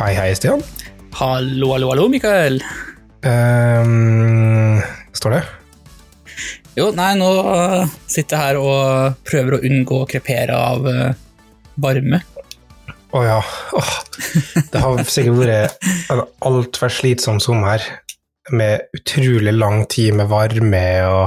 [0.00, 0.62] Hei, hei, Stian.
[1.18, 2.54] Hallo, hallo, hallo, Mikael.
[3.20, 4.78] Um,
[5.12, 5.40] står det?
[6.78, 11.12] Jo, nei, nå uh, sitter jeg her og prøver å unngå å krepere av uh,
[11.84, 12.22] varme.
[13.12, 13.36] Å ja.
[13.76, 13.92] Oh,
[14.72, 17.84] det har sikkert vært en altfor slitsom sommer
[18.56, 21.24] med utrolig lang tid med varme og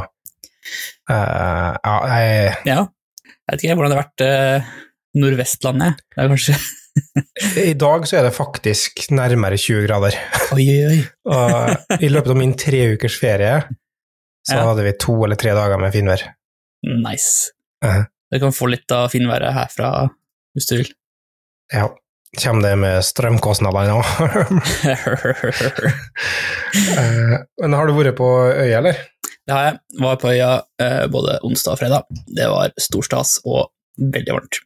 [1.13, 2.83] uh, Ja, jeg Ja,
[3.29, 4.77] jeg vet ikke hvordan det har vært uh,
[5.21, 6.07] Nordvestlandet.
[6.09, 6.57] Det er kanskje
[7.57, 10.13] I dag så er det faktisk nærmere 20 grader.
[10.53, 10.99] Oi, oi.
[11.29, 13.55] Og i løpet av min tre ukers ferie
[14.43, 14.65] så Ja.
[14.67, 16.21] hadde vi to eller tre dager med finvær.
[16.83, 17.51] Nice.
[17.83, 18.05] Mhm.
[18.33, 20.09] Du kan få litt av finværet herfra
[20.55, 20.89] hvis du vil.
[21.73, 21.87] Ja.
[22.41, 23.99] Kommer det med strømkostnader nå?
[26.73, 28.97] Eh, Men har du vært på øya, eller?
[29.45, 29.75] Det har jeg.
[30.01, 30.47] Var på øya
[30.81, 32.07] uh, både onsdag og fredag.
[32.33, 33.67] Det var stor stas og
[33.99, 34.57] veldig varmt.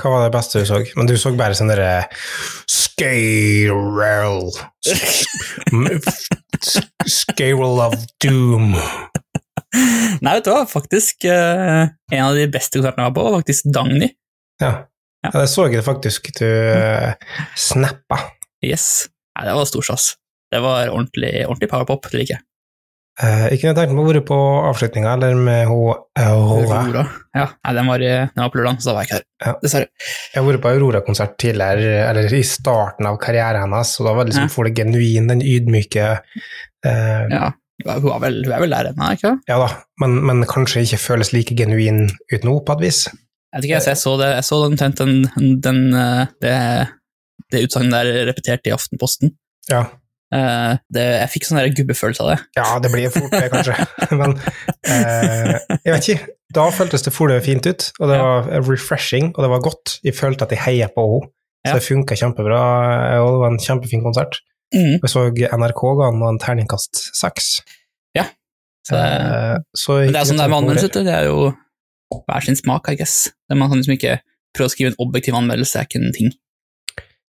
[0.00, 0.80] Hva var det beste du så?
[0.96, 2.06] Men du så bare sånn derre
[2.70, 3.72] Scale
[7.08, 8.72] Scale of doom.
[10.22, 13.38] Nei, vet du hva, faktisk uh, en av de beste konsertene jeg var på, var
[13.40, 14.08] faktisk Dagny.
[14.62, 14.72] Ja.
[15.22, 15.30] Ja.
[15.36, 17.12] det så jeg faktisk du uh,
[17.58, 18.18] snappa.
[18.64, 19.08] Yes.
[19.36, 20.12] Nei, det var stor stas.
[20.52, 22.44] Det var ordentlig, ordentlig powerpop, det liker jeg.
[23.20, 24.36] Uh, ikke noe tenkt meg å være på
[24.70, 26.78] avslutninga, eller med hun Aurora.
[26.80, 27.02] Aurora.
[27.36, 29.26] Ja, nei, den var, i- den var på lørdag, så da var jeg ikke der.
[29.44, 29.52] Ja.
[29.62, 29.88] Dessverre.
[30.32, 34.24] Jeg har vært på Aurora-konsert tidligere, eller i starten av karrieren hennes, og da var
[34.24, 34.52] det liksom Ja.
[34.54, 36.06] for det genuin, den ydmyke
[36.86, 37.52] eh, Ja.
[37.84, 39.40] Hun, er vel, hun er vel der ennå, ikke sant?
[39.50, 39.68] Ja da,
[40.00, 43.00] men, men kanskje ikke føles like genuin ut nå, på et vis.
[43.52, 45.80] Jeg vet ikke, jeg, så det, jeg så omtrent den, den, den,
[46.40, 46.54] det,
[47.52, 49.34] det utsagnet der repetert i Aftenposten.
[49.68, 49.84] Ja.
[50.32, 52.38] Eh, det, jeg fikk sånn gubbefølelse av det.
[52.56, 53.74] Ja, det blir fort det, kanskje.
[54.20, 56.32] Men uh, jeg vet ikke.
[56.56, 58.24] Da føltes det fort fint ut, og det Ja.
[58.46, 59.98] var refreshing, og det var godt.
[60.04, 61.30] Jeg følte at jeg heia på henne,
[61.66, 61.74] så Ja.
[61.78, 62.62] det funka kjempebra,
[63.22, 64.40] og det var en kjempefin konsert.
[64.74, 64.98] Mm.
[65.04, 67.60] Jeg så NRK ga den en terningkast seks.
[68.82, 71.04] Så, det- Eh, så men det er sånn det er med anmeldelser, anmeldelse.
[71.06, 73.30] Det er jo hver sin smak, I guess.
[73.48, 74.16] Det Man kan liksom ikke
[74.56, 76.32] prøve å skrive en objektiv anmeldelse, er ikke en ting.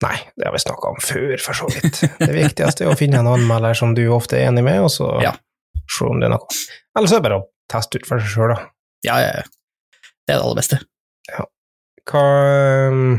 [0.03, 2.01] Nei, det har vi snakka om før, for så vidt.
[2.19, 5.07] Det viktigste er å finne en anmelder som du ofte er enig med, og så
[5.23, 5.31] Ja.
[5.88, 6.57] se om det er noe.
[6.97, 8.66] Eller så er det bare å teste ut for seg sjøl, da.
[9.07, 9.45] Ja, ja, ja.
[10.28, 10.81] Det er det aller beste.
[12.06, 12.22] Hva
[12.91, 13.16] um,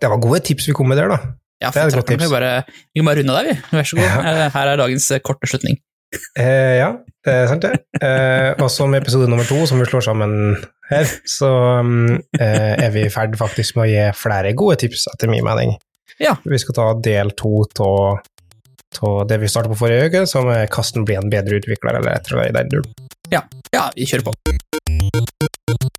[0.00, 1.18] Det var gode tips vi kom med der, da.
[1.62, 2.32] Ja, Det er et for godt vi tips.
[2.32, 2.52] bare,
[2.90, 3.76] vi kan bare runde av der, vi.
[3.76, 4.08] Vær så god.
[4.08, 4.22] Ja.
[4.32, 5.76] Eh, Her er dagens eh, korte slutning.
[6.38, 6.90] Eh, ja,
[7.24, 7.78] det er sant, det.
[8.02, 10.34] Eh, og med episode nummer to, som vi slår sammen
[10.90, 11.50] her, så
[11.80, 15.44] um, eh, er vi i ferd faktisk med å gi flere gode tips, etter min
[15.46, 15.76] mening.
[16.20, 16.36] Ja.
[16.44, 21.06] Vi skal ta del to av det vi starta på forrige uke, som er 'Kasten
[21.08, 22.92] blir en bedre utvikler', eller etter eller annet i den duren.
[23.72, 25.91] Ja, vi kjører på.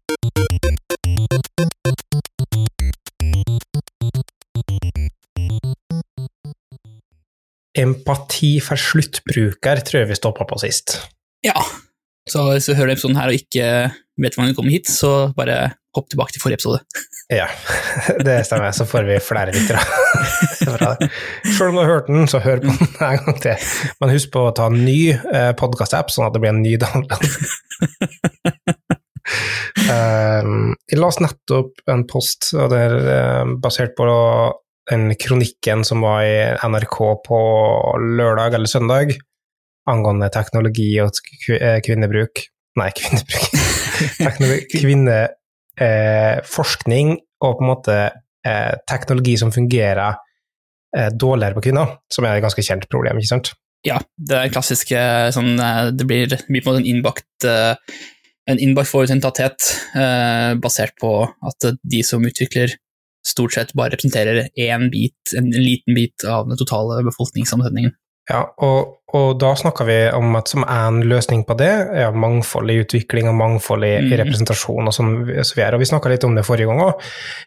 [7.74, 11.00] Empati for sluttbruker tror jeg vi stoppa på sist.
[11.46, 11.58] Ja.
[12.30, 13.70] Så hvis du hører episoden her og ikke
[14.22, 16.84] vet hvordan du kommer hit, så bare hopp tilbake til forrige episode.
[17.32, 17.46] Ja,
[18.28, 18.74] det stemmer.
[18.76, 19.80] Så får vi flere lyttere.
[20.76, 20.90] Bra.
[21.48, 23.70] Selv om du har hørt den, så hør på den en gang til.
[24.02, 26.76] Men husk på å ta en ny eh, podkast-app, sånn at det blir en ny
[26.84, 27.24] download.
[29.88, 34.06] um, jeg leste nettopp en post og det er eh, basert på
[34.92, 36.36] den kronikken som var i
[36.68, 37.40] NRK på
[38.18, 39.08] lørdag eller søndag
[39.90, 41.12] angående teknologi og
[41.52, 42.34] eh, kvinnebruk.
[42.80, 44.70] Nei, kvinnebruk.
[44.82, 47.96] Kvinneforskning eh, og på en måte
[48.48, 50.12] eh, teknologi som fungerer
[50.98, 53.48] eh, dårligere på kvinner, som er et ganske kjent problem, ikke sant?
[53.84, 56.92] Ja, det er klassisk eh, sånn eh, Det blir, det blir på en måte en
[56.94, 57.76] innbakt eh,
[58.52, 59.60] en innbakt forutinntatthet
[59.96, 62.76] eh, basert på at de som utvikler,
[63.26, 67.94] stort sett bare representerer én bit, en liten bit av den totale befolkningssammensetningen.
[68.30, 72.72] Ja, og, og da snakker vi om at som en løsning på det, er mangfold
[72.72, 74.14] i utvikling og mangfold i, i Mhm.
[74.22, 75.12] representasjon og sånn
[75.44, 75.76] som vi er.
[75.76, 77.02] Og vi snakka litt om det forrige gang òg,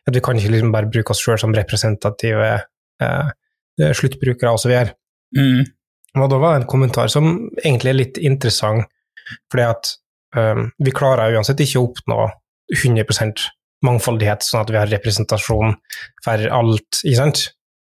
[0.08, 2.50] at vi kan ikke liksom bare bruke oss sjøl som representative
[3.00, 3.30] eh,
[3.80, 4.94] sluttbrukere og så videre.
[5.36, 5.64] Mm,
[6.16, 7.26] Og da var det en kommentar som
[7.64, 8.86] egentlig er litt interessant,
[9.52, 9.90] fordi at
[10.36, 12.30] um, vi klarer uansett ikke å oppnå
[12.72, 13.04] 100
[13.86, 15.76] mangfoldighet, sånn at vi har representasjon
[16.24, 17.44] for alt, ikke sant?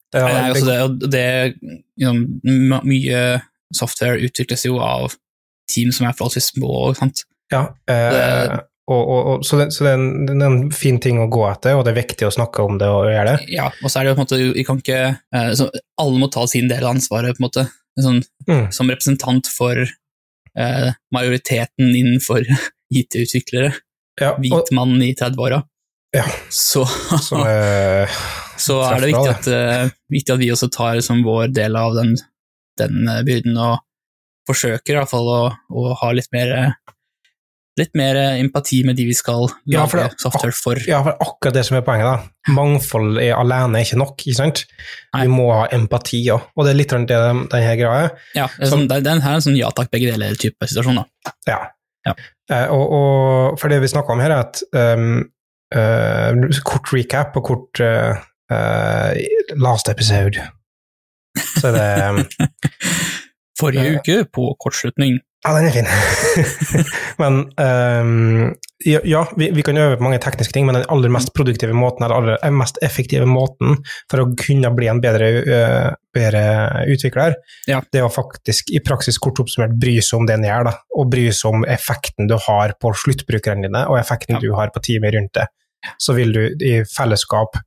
[0.09, 1.25] Det, Nei, altså det, det
[2.01, 3.19] know, Mye
[3.75, 5.13] software utvikles jo av
[5.69, 6.89] team som er forholdsvis små.
[6.97, 7.25] Sant?
[7.53, 8.55] ja, eh,
[8.89, 11.27] og, og, og, så det, så det, er en, det er en fin ting å
[11.29, 13.49] gå etter, og det er viktig å snakke om det og gjøre det.
[13.53, 15.67] Ja, og så er det jo på en måte Vi kan ikke eh, så
[16.01, 17.69] Alle må ta sin del av ansvaret, på en måte.
[17.99, 18.71] Sånn, Mm.
[18.73, 22.47] Som representant for eh, majoriteten innenfor
[22.97, 23.75] IT-utviklere.
[24.17, 25.59] Ja, Hvit mann i 30-åra.
[26.15, 26.25] Ja.
[26.49, 26.85] Så
[27.21, 28.09] som er
[28.59, 31.93] så er det viktig at, eh, viktig at vi også tar liksom, vår del av
[31.97, 32.15] den,
[32.81, 33.77] den eh, byrden, og
[34.49, 36.71] forsøker i hvert fall å, å ha litt mer eh,
[37.79, 40.81] Litt mer eh, empati med de vi skal lage Ja, for det- software for.
[40.89, 42.51] Ja, for akkurat det som er poenget, da.
[42.57, 44.65] Mangfold er alene er ikke nok, ikke sant?
[45.13, 45.21] Nei.
[45.23, 48.09] Vi må ha empati òg, og det er litt det denne greia.
[48.35, 50.99] Ja, det er sånn, det, den her er en sånn ja takk, begge deler-type situasjon.
[50.99, 51.33] da.
[51.47, 51.59] Ja.
[52.09, 52.17] Ja.
[52.51, 55.29] Eh, og, og for det vi snakker om her, er at um, eh,
[56.65, 58.17] kort recap og kort eh,
[58.51, 59.19] eh,
[59.57, 60.41] last episode.
[61.59, 62.23] Så det um,
[63.59, 65.19] Forrige uke, på kortslutning.
[65.45, 65.87] Ja, den er fin.
[67.21, 71.33] men um, ja, vi, vi kan øve på mange tekniske ting, men den aller mest
[71.35, 73.75] produktive måten, eller aller mest effektive måten
[74.11, 76.43] for å kunne bli en bedre, uh, bedre
[76.87, 77.35] utvikler,
[77.67, 77.81] Ja.
[77.91, 80.73] det er å faktisk i praksis kort oppsummert bry seg om det en gjør, da,
[80.95, 84.39] og bry seg om effekten du har på sluttbrukerne dine, og effekten Ja.
[84.39, 85.47] du har på teamet rundt det.
[85.99, 87.59] Så vil du i fellesskap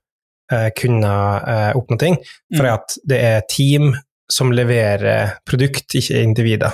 [0.52, 2.16] uh, kunne uh, oppnå ting,
[2.56, 2.72] for Mm.
[2.74, 3.94] at det er team
[4.30, 6.72] som leverer produkt, ikke individer.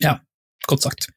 [0.00, 0.18] Ja,
[0.68, 1.08] Godt sagt.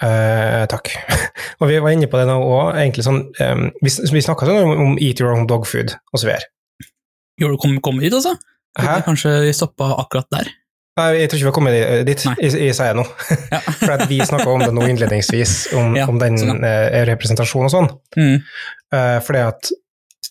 [0.00, 0.92] Eh, takk.
[1.60, 4.62] og vi var inne på det nå òg, egentlig sånn um, Vi, vi snakka sånn
[4.62, 6.30] om, om eat your own dog food osv.
[7.40, 8.36] Gjorde du kom, kom dit, altså?
[8.80, 9.00] Hæ?
[9.04, 10.48] Kanskje vi stoppa akkurat der?
[11.00, 12.34] Nei, jeg tror ikke vi har kommet dit, Nei.
[12.42, 13.04] jeg, jeg sier nå.
[13.52, 13.60] Ja.
[13.84, 17.74] For vi snakka om det nå innledningsvis, om, Ja, om den sånn, eh, representasjonen og
[17.76, 17.92] sånn.
[18.18, 18.40] Mm.
[18.90, 19.70] Uh, fordi at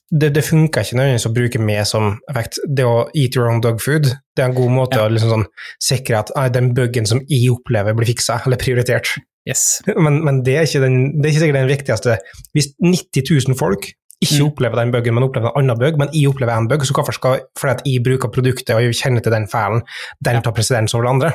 [0.09, 2.59] det, det funker ikke nødvendigvis å bruke med som effekt.
[2.65, 5.05] Det å eat your own dog food, det er en god måte Ja.
[5.05, 5.47] å liksom sånn,
[5.81, 9.15] sikre at ah, den buggen som jeg opplever, blir fiksa eller prioritert.
[9.47, 9.81] Yes.
[10.05, 12.17] Men, men det, er den, det er ikke sikkert den viktigste.
[12.53, 14.47] Hvis 90 000 folk ikke Mm.
[14.49, 17.15] opplever den bøggen, men opplever en annen bug, men jeg opplever en bug, så hvorfor
[17.15, 19.79] skal fordi at jeg bruker produktet og jeg kjenner til den feilen,
[20.27, 21.29] den tar presedens over det andre?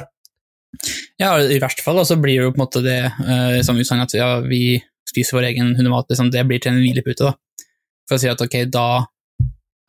[1.16, 4.02] Ja, i verste fall så blir det jo på en måte det uh, som utsagn
[4.04, 7.30] at ja, vi spiser vår egen hundemat, liksom, det blir til en hvilepute.
[7.30, 7.64] da.
[8.04, 8.84] For å si at ok, da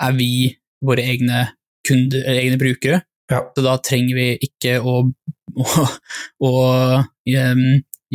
[0.07, 0.29] er vi
[0.85, 1.49] våre egne
[1.87, 3.01] kunder, egne brukere,
[3.31, 3.41] Ja.
[3.57, 5.01] så da trenger vi ikke å,
[5.67, 5.85] å,
[6.47, 6.53] å
[7.03, 7.65] um,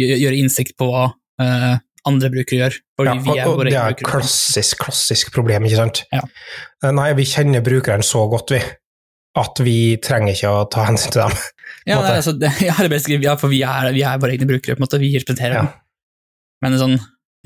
[0.00, 1.76] gjøre innsikt på hva uh,
[2.08, 5.80] andre brukere gjør, Ja, vi er og, og det er et klassisk, klassisk problem, ikke
[5.82, 6.02] sant?
[6.14, 6.22] Ja.
[6.84, 8.60] Eh, Nei, vi kjenner brukeren så godt, vi,
[9.40, 11.36] at vi trenger ikke å ta hensyn til dem.
[11.88, 14.48] Ja, nei, altså, det, ja, det er ja, for vi er, vi er våre egne
[14.48, 15.62] brukere, på en måte, vi representerer Ja.
[15.64, 15.70] dem.
[16.60, 16.96] Men sånn,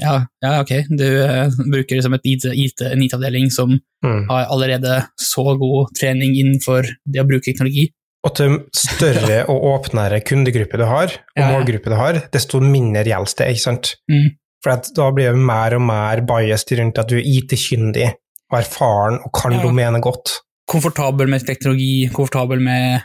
[0.02, 4.26] ja, ja ok, du uh, bruker liksom et IT, IT, en IT-avdeling som Mm.
[4.28, 7.86] har allerede så god trening innenfor det å bruke teknologi.
[8.24, 11.50] Og til større og åpnere kundegruppe du har, og Ja, ja.
[11.52, 13.90] målgruppe du har, desto mindre gjelder det, ikke sant?
[14.10, 14.30] Mm.
[14.64, 18.06] For at da blir det mer og mer biased rundt at du er IT-kyndig
[18.52, 19.60] og erfaren og kan Ja.
[19.62, 20.38] domenet godt.
[20.70, 23.02] Komfortabel med teknologi, komfortabel med,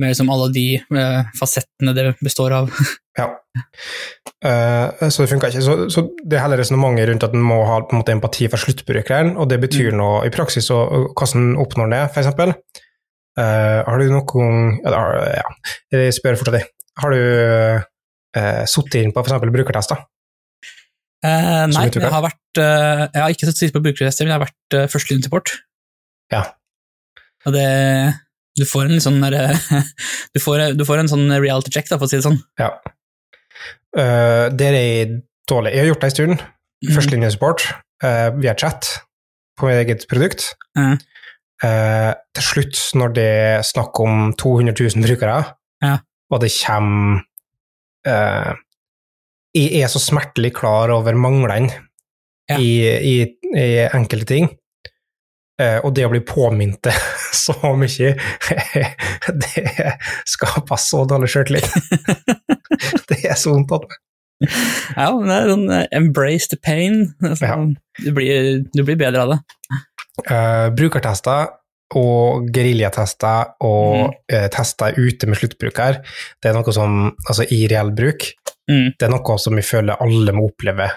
[0.00, 2.70] med liksom alle de eh, fasettene det består av.
[3.18, 3.26] Ja.
[4.46, 5.62] Uh, så det funka ikke.
[5.66, 8.46] Så, så det er heller resonnementet rundt at en må ha på en måte, empati
[8.52, 9.98] for sluttbrukeren, og det betyr Mm.
[9.98, 12.54] noe i praksis, og, og hvordan oppnår det, for
[13.38, 15.02] Eh, har du noen ja,
[15.38, 15.48] ja,
[15.94, 16.68] jeg spør fortsatt deg.
[16.98, 19.44] Har du uh, sittet inn på f.eks.
[19.54, 20.00] brukertester?
[21.22, 24.44] Uh, nei, jeg har vært uh, Jeg har ikke sittet på brukertester, men jeg har
[24.46, 25.52] vært uh, førstelinjesupport.
[26.34, 26.42] Ja.
[27.46, 27.68] Og det
[28.58, 29.22] Du får sånn
[30.34, 32.40] du, får- du får en sånn reality check, da, for å si det sånn.
[32.58, 32.72] Ja.
[33.94, 35.14] Uh, det er
[35.50, 35.74] dårlig.
[35.76, 36.46] Jeg har gjort det en stund.
[36.94, 37.68] Førstelinjesupport
[38.02, 38.90] uh, via chat
[39.58, 40.52] på eget produkt.
[40.78, 40.96] Ja.
[41.64, 43.26] Eh, til slutt, når det
[43.58, 45.40] er snakk om 200 000 brukere,
[45.82, 45.96] Ja.
[46.30, 47.22] og det kommer
[48.06, 48.52] eh,
[49.58, 51.72] Jeg er så smertelig klar over manglene
[52.48, 52.58] Ja.
[52.58, 53.16] i, i,
[53.56, 54.48] i enkelte ting.
[55.60, 56.94] Eh, og det å bli påminnet det
[57.34, 58.12] så mye,
[59.42, 59.96] det
[60.30, 61.66] skaper så dårlig sjøltillit.
[63.10, 63.98] det er så vondt at
[64.94, 67.00] Ja, men det er sånn eh, embrace the pain.
[67.26, 67.56] Altså, Ja.
[68.04, 69.40] du, blir, du blir bedre av det.
[70.26, 71.54] Eh, brukertester
[71.96, 74.16] og geriljatester og mm.
[74.34, 76.02] uh, tester ute med sluttbruker,
[76.42, 78.26] det er noe som, altså i reell bruk,
[78.68, 78.90] Mm.
[79.00, 80.90] det er noe som vi føler alle må oppleve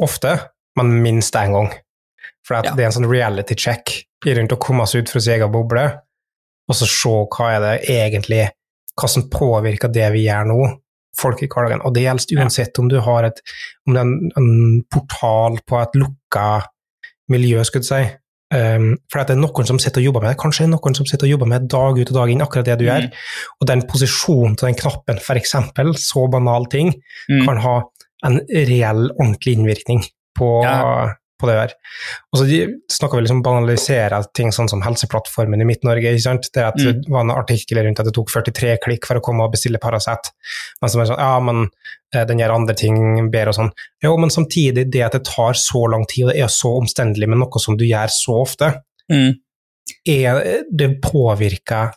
[0.00, 0.30] ofte,
[0.78, 1.68] men minst én gang.
[2.46, 2.72] For Ja.
[2.72, 3.92] det er en sånn reality check
[4.24, 5.84] i rundt å komme seg ut fra sin egen boble,
[6.68, 8.50] og så se hva er det egentlig,
[8.96, 10.80] hva som påvirker det vi gjør nå,
[11.18, 11.84] folk i hverdagen.
[11.84, 13.40] Og det gjelder uansett om du har et,
[13.86, 16.48] om det er en, en portal på et lukka
[17.32, 18.16] miljø, skulle jeg si.
[18.54, 20.38] Um, for at det er noen som sitter og jobber med det.
[20.38, 22.78] Kanskje noen som sitter og jobber med det dag ut og dag inn, akkurat det
[22.78, 22.90] du Mm.
[22.92, 23.12] gjør.
[23.60, 26.94] Og den posisjonen til den knappen, eksempel, så banal ting,
[27.28, 27.44] Mm.
[27.44, 27.82] kan ha
[28.24, 30.04] en reell, ordentlig innvirkning
[30.38, 31.14] på, Ja.
[31.42, 31.72] på det der.
[32.32, 32.46] Og så
[32.88, 36.14] snakker vi liksom banalisere ting sånn som Helseplattformen i Midt-Norge.
[36.14, 36.48] ikke sant?
[36.54, 37.02] Det, at Mm.
[37.02, 39.78] det var en artikkel rundt at det tok 43 klikk for å komme og bestille
[39.78, 40.30] Paracet.
[40.80, 41.68] Men så er det sånn, ja, men
[42.28, 42.96] den gjør andre ting
[43.32, 43.72] bedre og sånn.
[44.04, 47.28] Jo, men samtidig, det at det tar så lang tid, og det er så omstendelig
[47.28, 48.74] med noe som du gjør så ofte,
[49.06, 49.36] Mm.
[50.08, 51.92] er, det påvirker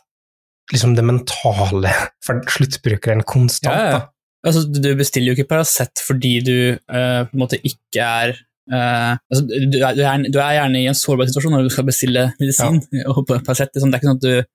[0.70, 1.90] liksom det mentale
[2.22, 3.74] for sluttbrukeren konstant.
[3.74, 4.00] Ja, ja.
[4.46, 8.36] Altså, du bestiller jo ikke Paracet fordi du uh, på en måte ikke er
[8.70, 11.72] Uh, altså, du, er, du, er, du er gjerne i en sårbar situasjon når du
[11.74, 12.76] skal bestille medisin.
[13.10, 14.46] Og på Paracet, liksom, det er ikke sånn at du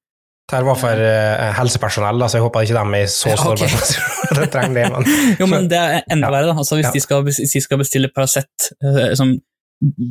[0.46, 3.32] Det her var for uh, helsepersonell, da, så jeg håper ikke de er i så
[3.32, 3.70] Ja, okay.
[4.38, 5.08] det trenger det, men
[5.42, 6.34] Jo, men det er enda Ja.
[6.36, 6.58] verre, da.
[6.62, 6.92] Altså, hvis, Ja.
[6.94, 9.34] de skal, hvis de skal bestille Paracet uh, som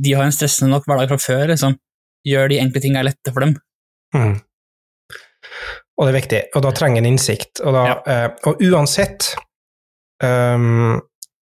[0.04, 1.76] De har en stressende nok hverdag fra før, liksom.
[2.26, 3.54] Gjør de enkle tingene lette for dem.
[4.14, 4.34] mm.
[5.94, 7.60] Og det er viktig, og da trenger en innsikt.
[7.62, 9.28] Og, da, eh, og uansett
[10.24, 10.96] um,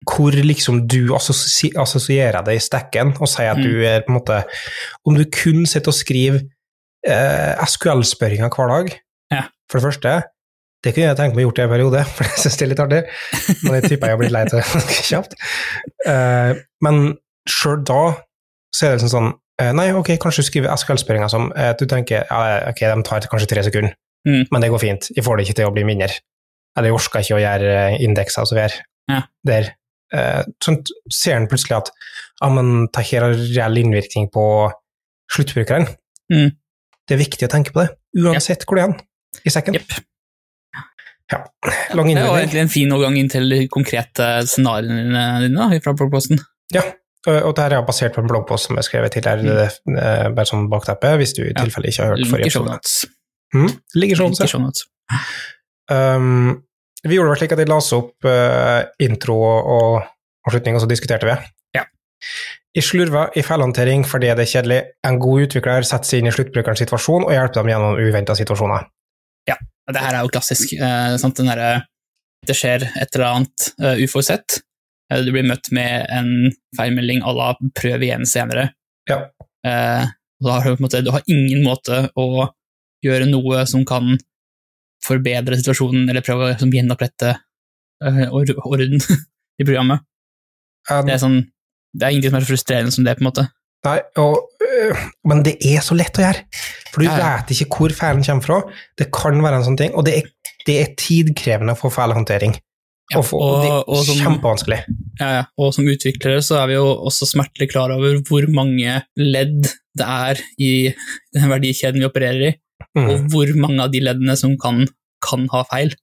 [0.06, 3.64] hvor liksom du assosierer deg i stekken og sier at Mm.
[3.64, 4.42] du er på en måte
[5.08, 6.40] Om du kun sitter og skriver
[7.06, 8.90] eh, SQL-spørringer hver dag,
[9.32, 9.42] Ja.
[9.70, 10.16] for det første
[10.84, 12.82] det kunne jeg tenkt meg gjort i en periode, for jeg synes det er litt
[12.84, 12.98] artig.
[13.64, 15.32] Men jeg tipper jeg har blitt lei av det ganske kjapt.
[16.06, 16.52] Eh,
[16.86, 17.00] men
[17.50, 18.02] sjøl da
[18.76, 19.28] så er det liksom sånn
[19.62, 23.26] eh, Nei, ok, kanskje du skriver SQL-spørringer som eh, du tenker ja, ok, de tar
[23.32, 24.42] kanskje tre sekunder, Mm.
[24.50, 25.04] men det går fint.
[25.14, 26.08] Jeg får det ikke til å bli mindre.
[26.76, 28.80] Eller jeg orker ikke å gjøre eh, indekser og så videre.
[29.10, 29.20] Ja.
[29.46, 29.68] Der.
[30.12, 30.80] Eh, sånn
[31.14, 31.92] ser en plutselig at
[32.42, 34.46] ja, men det her har reell innvirkning på
[35.30, 35.86] sluttbrukeren.
[36.32, 36.50] Mm.
[37.06, 38.94] Det er viktig å tenke på det, uansett hvor det er
[39.46, 39.78] i sekken.
[39.78, 39.96] Yep.
[41.32, 41.40] Ja,
[41.98, 46.38] lang Det var egentlig en fin overgang inn til de konkrete scenarioene dine fra bloggposten.
[46.74, 46.84] Ja,
[47.26, 49.96] og det dette her er basert på en bloggpost som jeg skrev tidligere, Mm.
[49.98, 52.70] eh, bare som bakteppe, hvis du i tilfelle ikke har hørt forrige show episode.
[52.76, 53.06] notes.
[53.54, 54.48] Mm, ligger Link i så.
[54.48, 54.86] show notes.
[55.90, 56.62] Um,
[57.06, 60.02] vi gjorde det slik at jeg la opp uh, intro og
[60.46, 61.36] avslutning, og så diskuterte vi.
[61.74, 61.84] Ja.
[62.76, 64.80] I slurver, i feilhåndtering fordi det er kjedelig.
[65.08, 68.88] En god utvikler setter seg inn i sluttbrukerens situasjon og hjelper dem gjennom uventa situasjoner.
[69.48, 69.56] Ja,
[69.88, 70.74] Det her er jo klassisk.
[70.76, 71.82] Eh,
[72.46, 74.60] det skjer et eller annet uh, uforutsett.
[75.12, 78.70] Eh, du blir møtt med en feilmelding à la 'prøv igjen senere'.
[79.08, 79.30] Ja.
[79.66, 80.06] Eh,
[80.44, 82.50] da har du, på en måte, du har ingen måte å
[83.04, 84.18] gjøre noe som kan
[85.04, 87.36] forbedre situasjonen, eller prøve å gjenopprette
[88.02, 89.00] or orden
[89.60, 90.02] i programmet.
[90.90, 91.38] Um, Det er, sånn,
[91.96, 93.46] det er ingenting som er så frustrerende som det, på en måte.
[93.86, 96.44] Nei, og, øh, men det er så lett å gjøre,
[96.92, 97.32] for du Ja, ja.
[97.38, 98.60] vet ikke hvor feilen kommer fra.
[98.98, 100.30] Det kan være en sånn ting, og det er,
[100.66, 102.56] det er tidkrevende å få feilhåndtering.
[103.12, 104.80] Ja, og, og det er og som- kjempevanskelig.
[105.20, 105.42] Ja, ja.
[105.62, 110.06] Og som utviklere så er vi jo også smertelig klar over hvor mange ledd det
[110.08, 110.72] er i
[111.36, 112.54] den verdikjeden vi opererer i,
[112.96, 113.06] Mm.
[113.08, 114.82] og hvor mange av de leddene som kan,
[115.24, 115.94] kan ha feil.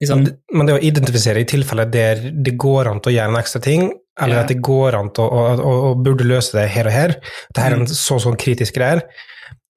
[0.00, 3.16] Liksom, Men, det, men det å identifisere i tilfeller der det går an til å
[3.16, 3.88] gjøre en ekstra ting,
[4.20, 4.42] eller Ja.
[4.42, 7.14] at det går an å, å, å, burde løse det her og her,
[7.48, 7.94] Dette er en Mm.
[7.94, 9.02] så sånn kritisk greier,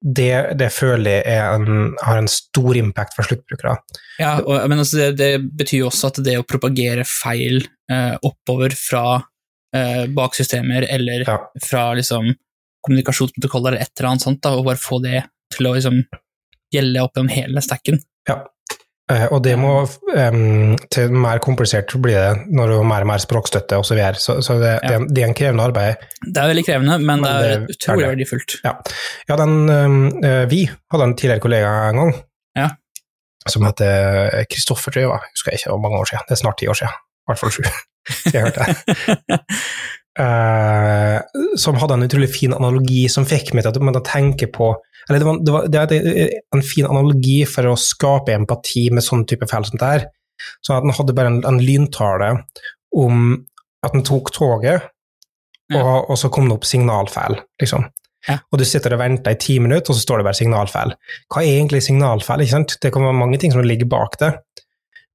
[0.02, 1.26] det, det føler jeg
[1.62, 3.76] en, har en stor impact for sluttbrukere.
[4.18, 8.16] ja, og, men altså det, det betyr jo også at det å propagere feil eh,
[8.26, 9.22] oppover fra
[9.74, 11.38] eh, baksystemer eller Ja.
[11.62, 12.32] fra liksom,
[12.82, 15.22] kommunikasjonsprotokoller eller et eller annet sånt, da, og bare få det
[15.54, 16.02] til å liksom,
[16.74, 18.00] gjelde opp gjennom hele stacken.
[18.28, 18.42] Eh,
[19.34, 19.70] og det må
[20.94, 23.88] til mer komplisert blir det når du har mer og mer språkstøtte osv.
[23.90, 24.14] Så, videre.
[24.22, 25.96] så Så det, det, er- det er en krevende arbeid.
[26.24, 28.12] Det er veldig krevende, men, Men det er det er utrolig det.
[28.14, 28.54] verdifullt.
[28.64, 32.14] Ja, den, em, eh, vi hadde en tidligere kollega en gang
[32.56, 32.68] Ja.
[33.48, 35.08] som heter Kristoffer, tror jeg.
[35.10, 35.26] var.
[35.34, 36.24] Jeg ikke, det var mange år siden.
[36.28, 36.94] Det er snart ti år siden.
[36.94, 37.62] I hvert fall sju.
[38.32, 39.40] Jeg hørte det.
[40.20, 41.20] Eh,
[41.56, 44.74] som hadde en utrolig fin analogi som fikk meg til å tenke på
[45.08, 49.04] Eller det, var, det, var, det er en fin analogi for å skape empati med
[49.06, 50.04] sånn type feil som det her.
[50.62, 52.30] Sånn at han hadde bare en, en lyntale
[52.98, 53.24] om
[53.82, 54.88] at han tok toget,
[55.72, 55.80] Ja.
[55.80, 57.86] og, og så kom det opp signalfeil, liksom.
[58.28, 58.36] Ja.
[58.52, 60.92] Og du sitter og venter i ti minutter, og så står det bare signalfeil.
[61.32, 62.44] Hva er egentlig signalfeil?
[62.44, 62.76] ikke sant?
[62.82, 64.28] Det kan være mange ting som ligger bak det.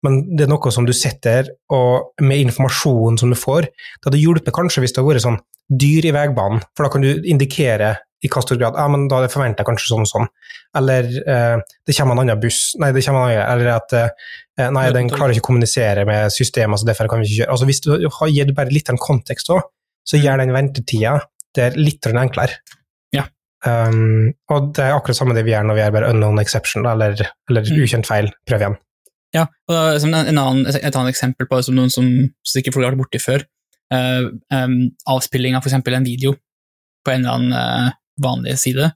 [0.07, 4.21] Men det er noe som du sitter og med informasjonen som du får Det hadde
[4.23, 7.89] hjulpet kanskje hvis det hadde vært sånn dyr i veibanen, for da kan du indikere
[8.23, 10.29] i hva stor grad ja, men da forventer jeg kanskje sånn og sånn.
[10.79, 14.69] Eller eh, det kommer en annen buss, nei, det kommer en annen, eller at eh,
[14.73, 17.51] nei, den klarer ikke å kommunisere med systemet, så derfor kan vi ikke kjøre.
[17.53, 19.61] Altså Hvis du har gitt bare litt en kontekst òg,
[20.07, 21.17] så gjør den ventetida
[21.57, 22.57] det er litt enklere.
[23.15, 23.27] Ja.
[23.65, 26.85] Um, og det er akkurat samme det vi gjør når vi gjør bare unknown exception,
[26.89, 27.17] eller,
[27.49, 27.83] eller Mm.
[27.83, 28.31] ukjent feil.
[28.47, 28.77] Prøv igjen.
[29.35, 32.07] Ja, og en, en annen, et annet eksempel på som noen som
[32.47, 33.43] sikkert folk har vært borti før,
[33.93, 34.77] uh, um,
[35.09, 36.33] avspilling av eksempel en video
[37.05, 38.87] på en eller annen uh, vanlig side,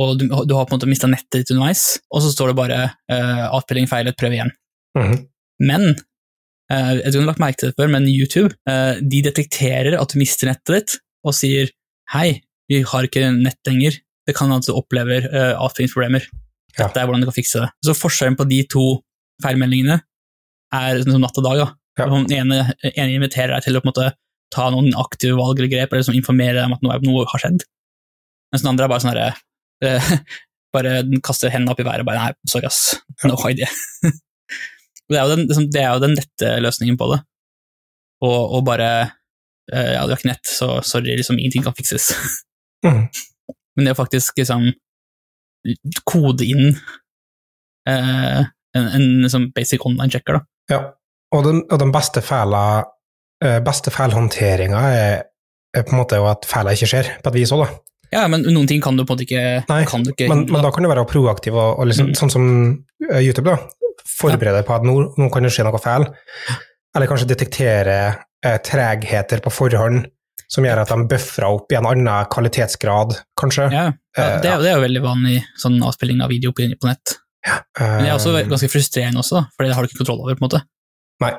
[0.00, 2.58] og du, du har på en måte mista nettet ditt underveis, og så står det
[2.58, 2.80] bare
[3.12, 4.52] uh, avspilling feilet, prøv igjen.
[4.98, 5.22] Mhm.
[5.64, 9.20] Men uh, jeg tror du har lagt merke til det før, men YouTube uh, de
[9.28, 11.70] detekterer at du mister nettet ditt og sier
[12.12, 14.00] hei, vi har ikke nett lenger.
[14.24, 16.26] Det kan hende at du opplever uh, avspillingsproblemer.
[16.74, 16.88] Ja.
[16.88, 17.70] Dette er hvordan du kan fikse det.
[17.86, 18.84] Så forskjellen på de to
[19.42, 19.98] feilmeldingene
[20.74, 21.62] er som natt og dag.
[21.62, 21.68] da.
[22.00, 22.08] Ja.
[22.10, 22.60] Den ene,
[22.90, 24.12] ene inviterer deg til å måte,
[24.54, 27.42] ta noen aktive valg eller grep, eller liksom informere deg om at noe, noe har
[27.42, 27.64] skjedd.
[28.52, 29.30] Mens den andre er bare sånn herre
[29.82, 30.10] eh,
[30.74, 33.68] Bare den kaster hendene opp i været og bare nei, sorry ass, no idea.
[35.10, 37.20] det er den, liksom, det er jo den lette løsningen på det.
[38.26, 38.88] Og, og bare
[39.70, 42.10] eh, Ja, du har ikke nett, så sorry, liksom, ingenting kan fikses.
[42.82, 43.06] Mm.
[43.78, 44.66] Men det å faktisk liksom
[46.10, 46.74] kode inn
[47.88, 50.44] eh, en, en liksom basic online-checker, da.
[50.72, 50.80] Ja.
[51.34, 52.60] Og den, og den beste fæla
[53.44, 55.24] eh, beste feilhåndteringa er,
[55.74, 57.80] er på en måte at feila ikke skjer, på et vis òg, da.
[58.14, 60.44] Ja, men noen ting kan du på en måte ikke, Nei, kan du ikke Men,
[60.52, 62.18] men da kan du være proaktiv, og, og liksom, Mm.
[62.20, 62.44] sånn som
[63.10, 63.56] eh, YouTube, da.
[64.18, 66.04] Forberede deg på at nå, nå kan det skje noe feil.
[66.94, 67.96] Eller kanskje detektere
[68.44, 70.04] eh, tregheter på forhånd
[70.52, 73.70] som gjør at de bøfrer opp i en annen kvalitetsgrad, kanskje.
[73.72, 76.62] ja, ja, Eh, det, er, det er jo veldig vanlig sånn avspilling av video på,
[76.78, 77.16] på nett.
[77.44, 80.20] Men det er også Eh, ganske frustrerende også, da, for det har du ikke kontroll
[80.24, 80.34] over.
[80.38, 80.62] på en måte.
[81.20, 81.32] Nei.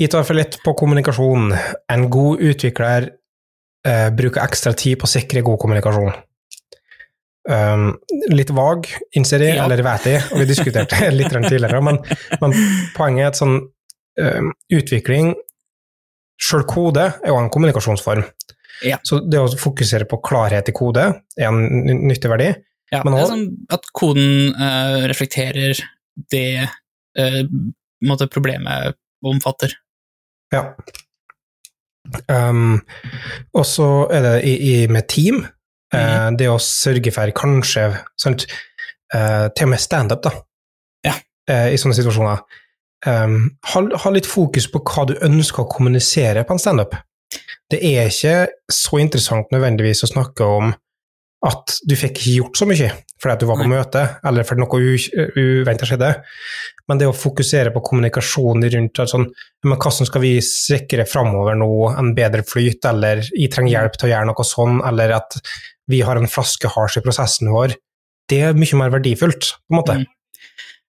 [0.00, 1.52] I hvert fall litt på kommunikasjon.
[1.92, 3.10] En god utvikler
[3.86, 6.12] eh, bruker ekstra tid på å sikre god kommunikasjon.
[7.46, 7.92] Um,
[8.34, 9.64] litt vag, innser jeg, Ja.
[9.68, 12.00] eller vet jeg, og vi diskuterte det litt tidligere, men,
[12.42, 12.54] men
[12.96, 13.60] poenget er at sånn
[14.18, 15.34] um, utvikling
[16.42, 18.24] Sjøl kode er jo en kommunikasjonsform.
[18.84, 18.98] Ja.
[19.08, 21.04] Så det å fokusere på klarhet i kode
[21.38, 22.50] er en ny- nyttig verdi.
[22.94, 25.78] Ja, Men det er sånn at koden uh, reflekterer
[26.32, 26.68] det
[27.18, 27.42] uh,
[28.06, 29.74] måte problemet omfatter.
[30.54, 30.68] Ja.
[32.30, 32.78] Um,
[33.56, 35.40] og så er det i, i, med team,
[35.90, 37.88] eh, det å sørge for kanskje
[38.20, 38.46] sant,
[39.10, 40.30] Til og med standup, da.
[41.06, 41.12] Ja.
[41.46, 42.40] I sånne situasjoner.
[43.06, 46.96] Um, ha, ha litt fokus på hva du ønsker å kommunisere på en standup.
[47.70, 48.34] Det er ikke
[48.72, 50.74] så interessant nødvendigvis å snakke om
[51.46, 54.60] at du fikk ikke gjort så mye fordi at du var på møte, eller fordi
[54.60, 54.80] noe
[55.40, 56.10] uventa skjedde.
[56.84, 59.24] Men det å fokusere på kommunikasjonen rundt sånn,
[59.64, 64.08] men hvordan skal vi sikre framover nå en bedre flyt, eller jeg trenger hjelp til
[64.08, 65.38] å gjøre noe sånn, eller at
[65.88, 67.78] vi har en flaskehals i prosessen vår,
[68.28, 69.96] det er mye mer verdifullt, på en måte.
[70.02, 70.06] Mm.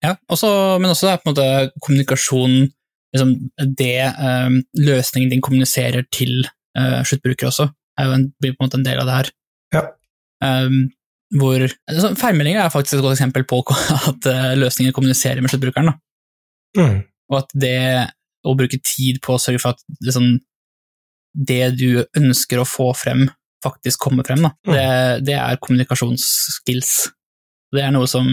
[0.04, 0.52] Ja, også,
[0.82, 2.68] men også er på en måte kommunikasjonen
[3.16, 3.34] liksom
[3.80, 6.44] det um, løsningen din kommuniserer til
[6.78, 9.32] uh, sluttbrukere også, er jo en, blir på en måte en del av det her.
[9.78, 9.84] Ja.
[10.44, 10.88] Um,
[11.38, 13.60] hvor altså, Feilmeldinger er faktisk et godt eksempel på
[14.12, 14.28] at
[14.60, 15.92] løsninger kommuniserer med sluttbrukeren.
[16.78, 17.02] Mm.
[17.32, 17.80] Og at det
[18.48, 20.38] å bruke tid på å sørge for at liksom,
[21.48, 23.26] det du ønsker å få frem,
[23.66, 24.46] faktisk kommer frem.
[24.46, 24.72] Mm.
[24.72, 24.86] Det,
[25.28, 26.94] det er kommunikasjonsskills.
[27.76, 28.30] Det er noe som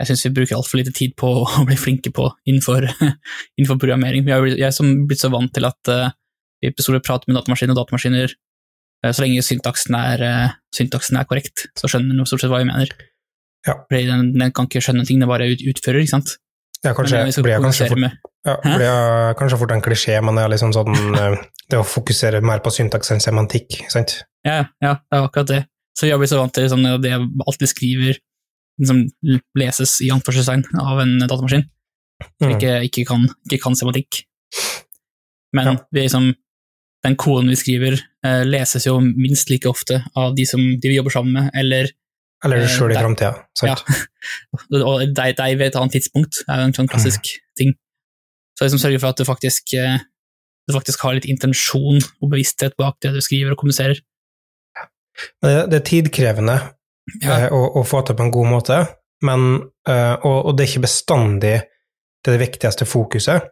[0.00, 4.24] jeg syns vi bruker altfor lite tid på å bli flinke på innenfor, innenfor programmering.
[4.26, 6.08] Jeg blitt- Jeg er som blitt så vant til at uh,
[6.64, 8.38] vi prater med datamaskiner og datamaskiner eh,
[9.08, 12.68] så lenge syntaksen er, eh, syntaksen er korrekt, så skjønner den stort sett hva vi
[12.68, 12.92] mener.
[13.66, 13.74] Ja.
[13.88, 16.36] Fordi den, den kan ikke skjønne ting, den bare utfører, ikke sant?
[16.84, 20.36] Ja, kanskje Men blir jeg kanskje fort, ja, blir jeg kanskje fort en klisjé, men
[20.38, 21.34] det er liksom sånn eh,
[21.70, 24.22] det å fokusere mer på syntaks enn semantikk, sant?
[24.46, 25.60] Ja, ja, det er akkurat det.
[25.98, 28.16] Så jeg blir så vant til sånn, det jeg alltid skriver,
[28.80, 29.02] liksom,
[29.60, 31.68] leses i anførselstegn av en datamaskin,
[32.40, 32.50] Mm.
[32.52, 34.24] ikke, ikke, kan, ikke kan semantikk.
[35.56, 35.76] Men Ja.
[35.94, 36.34] liksom,
[37.04, 40.96] den koden vi skriver, eh, leses jo minst like ofte av de som de vi
[40.98, 41.88] jobber sammen med, eller
[42.44, 43.82] Eller Eh, sjøl i framtida, sant?
[44.90, 47.26] og deg, deg ved et annet tidspunkt, er jo en sånn klassisk
[47.58, 47.74] ting.
[48.56, 49.98] Så liksom sørge for at du faktisk, eh,
[50.68, 54.00] du faktisk har litt intensjon og bevissthet bak det du skriver og kommuniserer.
[54.76, 54.86] Ja.
[55.44, 56.56] det, det er tidkrevende
[57.20, 57.42] Ja.
[57.42, 58.78] eh, å, å få til på en god måte,
[59.24, 59.46] men,
[59.88, 63.50] eh, og, og det er ikke bestandig det det viktigste fokuset,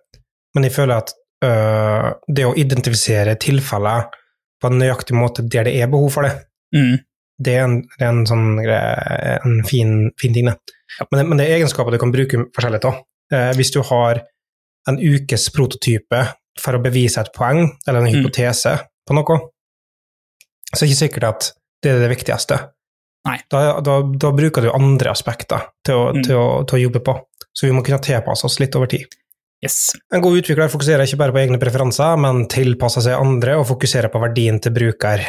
[0.56, 1.12] men jeg føler at
[1.44, 4.08] eh, det å identifisere tilfeller
[4.60, 6.34] på en nøyaktig måte der det er behov for det,
[6.74, 6.98] Mm.
[7.40, 10.46] det er en, det er en sånn en fin, fin ting.
[10.46, 10.58] det.
[11.12, 12.98] Men, men det er egenskaper du kan bruke forskjellig av.
[13.32, 14.22] Eh, hvis du har
[14.88, 16.24] en ukes prototype
[16.58, 18.18] for å bevise et poeng, eller en Mm.
[18.24, 18.74] hypotese
[19.06, 19.38] på noe,
[20.74, 22.58] så er det ikke sikkert at det er det viktigste.
[23.50, 26.22] Da, da, da bruker du andre aspekter til å, Mm.
[26.24, 27.14] til, å, til å jobbe på.
[27.54, 29.06] Så vi må kunne tilpasse oss litt over tid.
[29.64, 29.78] Yes.
[30.14, 34.12] En god utvikler fokuserer ikke bare på egne preferanser, men tilpasser seg andre og fokuserer
[34.12, 35.24] på verdien til bruker.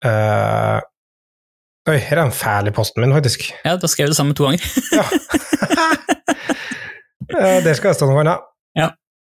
[0.00, 0.78] Uh,
[1.90, 3.50] oi, her er en fæl i posten min, faktisk.
[3.66, 4.64] Ja, da skrev skrevet det samme to ganger.
[4.96, 5.04] Ja.
[7.30, 8.42] Eh, Der skal det stå noe annet.
[8.74, 8.88] Ja.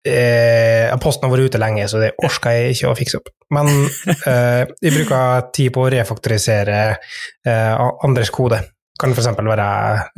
[0.06, 3.30] Eh, posten har vært ute lenge, så det orker jeg ikke å fikse opp.
[3.56, 8.60] Men eh, jeg bruker tid på å refaktorisere eh, andres kode.
[9.00, 9.30] Kan f.eks.
[9.40, 9.68] være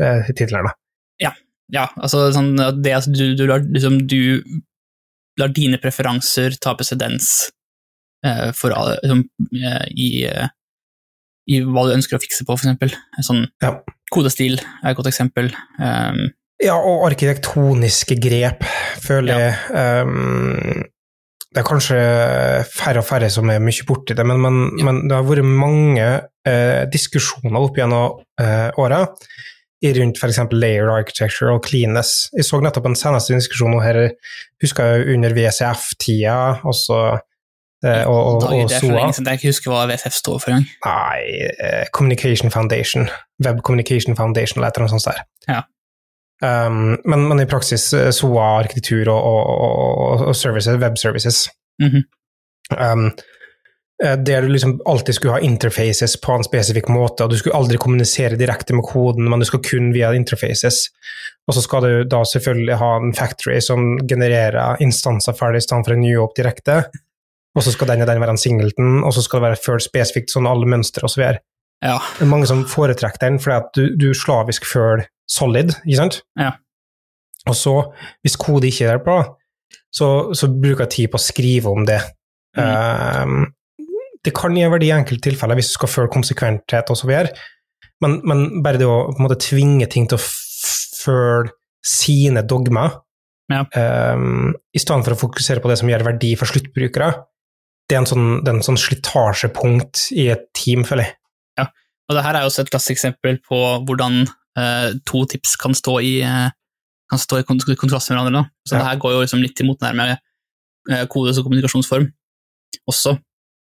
[0.03, 0.75] eh, titlene.
[1.23, 1.33] Ja,
[1.77, 4.43] altså sånn det at du, du, lar, liksom, du
[5.39, 7.51] lar dine preferanser ta presedens
[8.25, 9.25] eh, for, liksom,
[9.61, 10.49] eh, i, eh,
[11.49, 12.57] i hva du ønsker å fikse på.
[12.67, 13.79] En Sånn Ja.
[14.11, 15.53] kodestil er et godt eksempel.
[15.79, 18.65] Um, Ja, og arkitektoniske grep,
[18.99, 19.53] føler jeg.
[19.71, 20.83] Um,
[21.55, 21.99] det er kanskje
[22.67, 24.85] færre og færre som er mye borti det, men, men, Ja.
[24.89, 26.09] men det har vært mange
[26.45, 29.05] eh, diskusjoner opp gjennom eh, åra
[29.83, 30.41] rundt f.eks.
[30.53, 32.29] layer architecture og cleanness.
[32.35, 34.01] Jeg så nettopp en seneste diskusjon nå her,
[34.63, 36.37] husker jeg under VCF-tida,
[36.67, 36.99] også
[37.85, 39.07] eh, og, og, og det er SOA.
[39.15, 40.69] jeg ikke husker hva WCF står for engang.
[40.87, 43.09] Nei, eh, Communication Foundation.
[43.45, 45.27] Web Communication Foundation eller et eller annet sånt der.
[45.49, 45.65] Ja.
[46.39, 51.49] Um, men, men i praksis eh, SOA, arkitektur og, og, og, og services, web services.
[51.83, 52.03] Mhm.
[52.75, 53.27] um, eh,
[53.99, 57.81] der du liksom alltid skulle ha interfaces på en spesifikk måte, og du skulle aldri
[57.83, 60.85] kommunisere direkte med koden, men du skal kun via interfaces.
[61.49, 65.89] Og så skal du da selvfølgelig ha en factory som genererer instanser ferdig i stedet
[65.89, 66.83] for en ny opp direkte.
[67.57, 69.87] Og så skal den og den være en singleton, og så skal det være ført
[69.87, 71.43] spesifikt sånn alle mønstre videre.
[71.83, 71.97] Ja.
[72.19, 76.21] Det er mange som foretrekker den fordi at du, du slavisk føler solid, ikke sant?
[76.39, 76.53] Ja.
[77.49, 77.75] Og så,
[78.23, 79.23] hvis kode ikke er bra,
[79.95, 82.01] så, så bruker jeg tid på å skrive om det.
[82.59, 83.47] Um,
[84.29, 87.33] det kan gi verdi i enkelte tilfeller hvis du skal føle konsekventhet videre,
[88.05, 90.25] men, men bare det å på en måte tvinge ting til å
[91.03, 91.51] føle
[91.85, 93.01] sine dogmer,
[93.49, 93.63] Ja.
[94.15, 97.15] um, i stedet for å fokusere på det som gir verdi for sluttbrukere,
[97.89, 101.15] det er en sånn, det er en sånn slitasjepunkt i et team, føler jeg.
[102.09, 105.99] Og det her er også et klassisk eksempel på hvordan uh, to tips kan stå
[106.01, 106.49] i, uh,
[107.13, 108.41] kan stå i kont kontrast med hverandre.
[108.41, 108.45] Da.
[108.65, 108.79] Så Ja.
[108.81, 110.15] det her går jo liksom litt imot nærmere
[110.89, 112.09] uh, kodes- og kommunikasjonsform
[112.89, 113.19] også.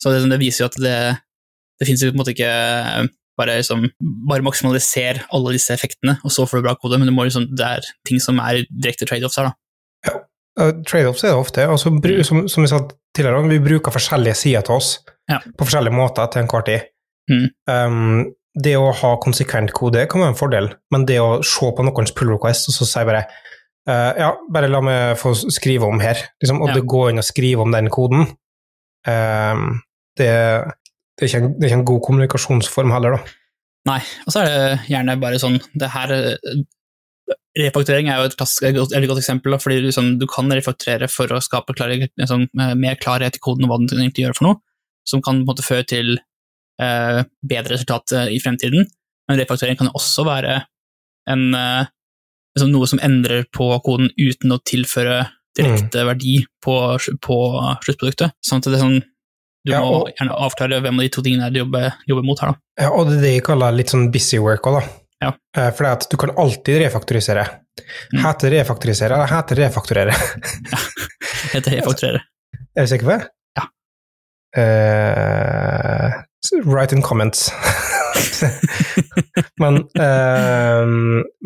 [0.02, 0.96] Så det, det viser jo at det,
[1.78, 3.06] det finnes jo på en måte ikke eh,
[3.38, 3.86] bare, liksom,
[4.28, 7.86] bare maksimaliser alle disse effektene, og så får du bra kode, men liksom, det er
[8.08, 9.52] ting som er direkte trade-offs her.
[9.52, 10.18] da.
[10.60, 11.88] Uh, Trade-offs er det ofte, og så
[12.28, 12.82] som, som vi sa
[13.16, 14.98] tidligere, vi bruker forskjellige sider til oss
[15.30, 15.38] Ja.
[15.40, 16.90] på forskjellige måter til enhver tid.
[17.30, 17.46] Mm.
[17.70, 18.24] Um,
[18.62, 22.12] det å ha konsekvent kode kan være en fordel, men det å se på noens
[22.12, 23.22] pull request og så si bare
[23.88, 26.76] uh, ja, bare la meg få skrive om her, liksom, og Ja.
[26.76, 28.26] det går inn og skrive om den koden,
[29.08, 29.80] um,
[30.18, 33.38] det, det, er ikke en, det er ikke en god kommunikasjonsform heller, da.
[33.88, 36.62] Nei, og så er det gjerne bare sånn det her eh,
[37.58, 41.04] Refakturering er jo et klassisk, et godt- godt eksempel, da, fordi liksom, du kan refakturere
[41.12, 44.36] for å skape klarhet, liksom, eh, mer klarhet i koden og hva den egentlig gjør
[44.38, 44.56] for noe,
[45.04, 46.14] som kan på en måte føre til
[46.80, 48.88] eh, bedre resultat eh, i fremtiden.
[49.28, 50.62] Men refakturering kan jo også være
[51.28, 51.84] en, eh,
[52.56, 56.74] liksom noe som endrer på koden uten å tilføre direkte verdi på,
[57.20, 57.38] på
[57.84, 58.32] sluttproduktet.
[58.40, 59.02] Sånn at det er sånn,
[59.64, 62.54] du Ja, må gjerne avklare hvem av de to tingene du jobber, jobber mot her.
[62.54, 62.84] da.
[62.84, 64.84] Ja, og det er det jeg kaller litt sånn busy work òg, da.
[65.22, 65.30] Ja.
[65.56, 67.44] Eh, For at du kan alltid refaktorisere.
[68.12, 68.24] Mm.
[68.24, 70.14] Heter refaktorisere, eller heter refakturere.
[70.72, 70.78] Ja,
[71.54, 72.20] Heter refakturere.
[72.76, 73.24] Er du sikker på det?
[73.58, 73.64] Ja.
[74.56, 76.22] Uh,
[76.64, 77.50] write in comments.
[79.62, 80.86] men, uh,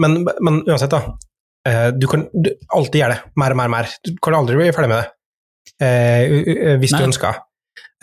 [0.03, 1.01] men, men uansett, da.
[1.67, 3.21] Uh, du kan du, alltid gjøre det.
[3.43, 3.91] Mer mer, mer.
[4.07, 5.09] Du kan aldri bli ferdig med det.
[5.83, 7.01] Uh, hvis Nei.
[7.03, 7.41] du ønsker.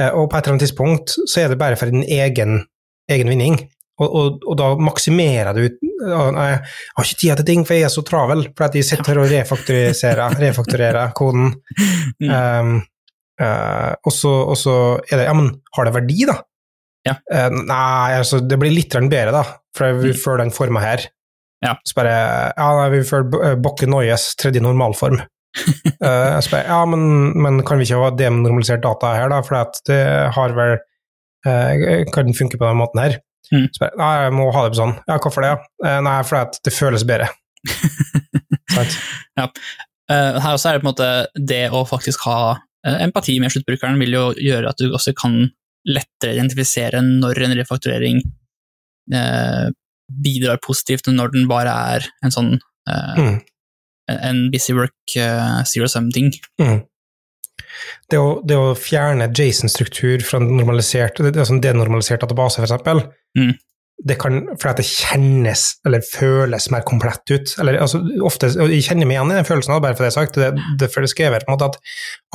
[0.02, 2.64] Eh, og på et eller annet tidspunkt så er det bare for din egen,
[3.12, 3.60] egen vinning.
[4.02, 5.68] Og, og, og da maksimerer du
[6.04, 6.62] nei, Jeg
[6.98, 8.42] har ikke tid til ting, for jeg er så travel.
[8.58, 11.52] For at jeg sitter og refaktorerer refakturerer koden.
[12.26, 12.74] Um,
[13.40, 14.74] uh, og, så, og så
[15.12, 16.40] er det Ja, men har det verdi, da?
[17.08, 17.18] Ja.
[17.30, 19.44] Uh, nei, altså, det blir litt bedre, da,
[19.78, 20.20] for vi Mm.
[20.26, 21.06] føler den forma her.
[21.64, 21.78] Ja.
[21.86, 22.18] Så bare
[22.58, 25.22] Ja, nei, vi føler Bokke Noyes tredje normalform.
[26.04, 27.04] Eh, jeg spør, ja, men,
[27.40, 29.56] men kan vi ikke ha denormalisert data her, da, for
[29.88, 30.00] det
[30.36, 30.74] har vel
[31.48, 33.16] uh, Kan den funke på den måten her?
[33.54, 33.70] Mm.
[33.76, 34.98] Spør, nei, jeg må ha det på sånn.
[35.08, 35.54] Ja, hvorfor det?
[35.86, 37.30] Uh, nei, fordi at det føles bedre.
[38.74, 38.98] Sant?
[40.12, 41.10] Eh, her også er det på en måte
[41.54, 45.38] det å faktisk ha empati med sluttbrukeren vil jo gjøre at du også kan
[45.88, 48.20] lettere identifisere når en refakturering
[50.26, 53.38] bidrar positivt, når den bare er en sånn Mm.
[54.12, 56.32] En busy work uh, zero sum-ting.
[56.62, 56.82] Mm.
[58.12, 63.56] Det, det å fjerne Jason-struktur fra en normalisert, er sånn denormalisert database, for eksempel, Mm.
[64.06, 67.56] det kan, fordi det kjennes eller føles mer komplett ut.
[67.60, 70.14] Eller, altså, ofte, og jeg kjenner meg igjen i den følelsen, bare for det jeg
[70.14, 71.80] har sagt, det, det det skrevet, på en måte at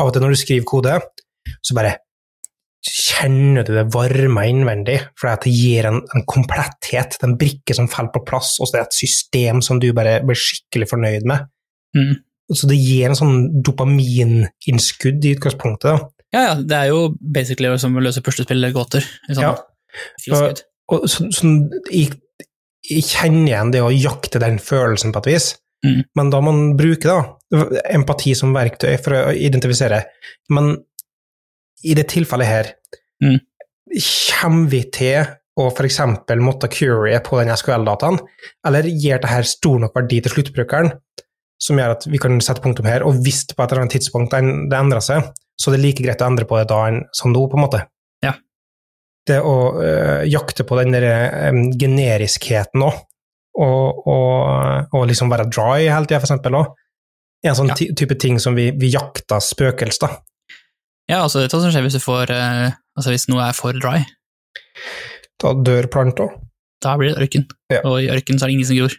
[0.01, 0.97] av og til når du skriver kode,
[1.63, 1.99] så bare
[2.89, 8.15] kjenner du det varme innvendig, for det gir en, en kompletthet, en brikke som faller
[8.15, 11.47] på plass, og så er det et system som du bare blir skikkelig fornøyd med.
[11.97, 12.17] Mm.
[12.53, 16.07] Så det gir en sånn dopamininnskudd i utgangspunktet.
[16.33, 19.05] Ja, ja, det er jo basically som å løse puslespillgåter.
[19.31, 19.55] Sånn, Ja.
[20.21, 20.63] feels good.
[20.89, 21.25] Og så,
[21.93, 22.13] jeg,
[22.89, 26.03] jeg kjenner igjen det å jakte den følelsen på et vis, Mm.
[26.17, 27.37] men da man bruke da,
[27.95, 30.05] empati som verktøy for å identifisere.
[30.51, 30.77] Men
[31.85, 32.73] i det tilfellet her,
[33.23, 33.39] Mm.
[34.41, 35.25] kommer vi til
[35.59, 35.99] å f.eks.
[36.41, 38.19] måtte curie på den SQL-dataen,
[38.67, 40.93] eller gir det her stor nok verdi til sluttbrukeren,
[41.59, 44.31] som gjør at vi kan sette punktum her, og hvis på et eller annet tidspunkt
[44.35, 47.01] den- det endrer seg, så det er like greit å endre på det da enn
[47.13, 47.81] som nå, på en måte.
[48.23, 48.33] Ja.
[49.27, 53.01] Det å øh, jakte på den der øh, generiskheten òg,
[53.59, 56.75] og, og, og liksom være dry hele tida, for eksempel, òg,
[57.43, 57.79] er en sånn Ja.
[57.99, 60.13] type ting som vi, vi jakter spøkels, da.
[61.11, 62.69] Ja, altså, det er hva som skjer hvis du får øh,
[62.99, 64.01] Altså, hvis noe er for dry?
[65.39, 66.25] Da dør planta.
[66.83, 67.45] Da blir det ørken.
[67.71, 67.79] Ja.
[67.87, 68.95] Og i ørken så er det ingen som gror.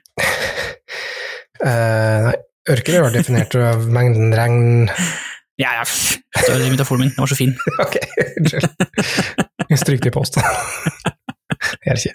[1.59, 2.35] Uh, nei,
[2.73, 4.59] ørken jo definert av mengden regn
[5.59, 7.11] Ja, ja, det var metaforen min.
[7.11, 7.51] Den var så fin.
[7.83, 7.95] Ok,
[8.39, 8.65] unnskyld.
[9.79, 10.33] Stryk til i post.
[11.83, 12.13] Jeg er ikke.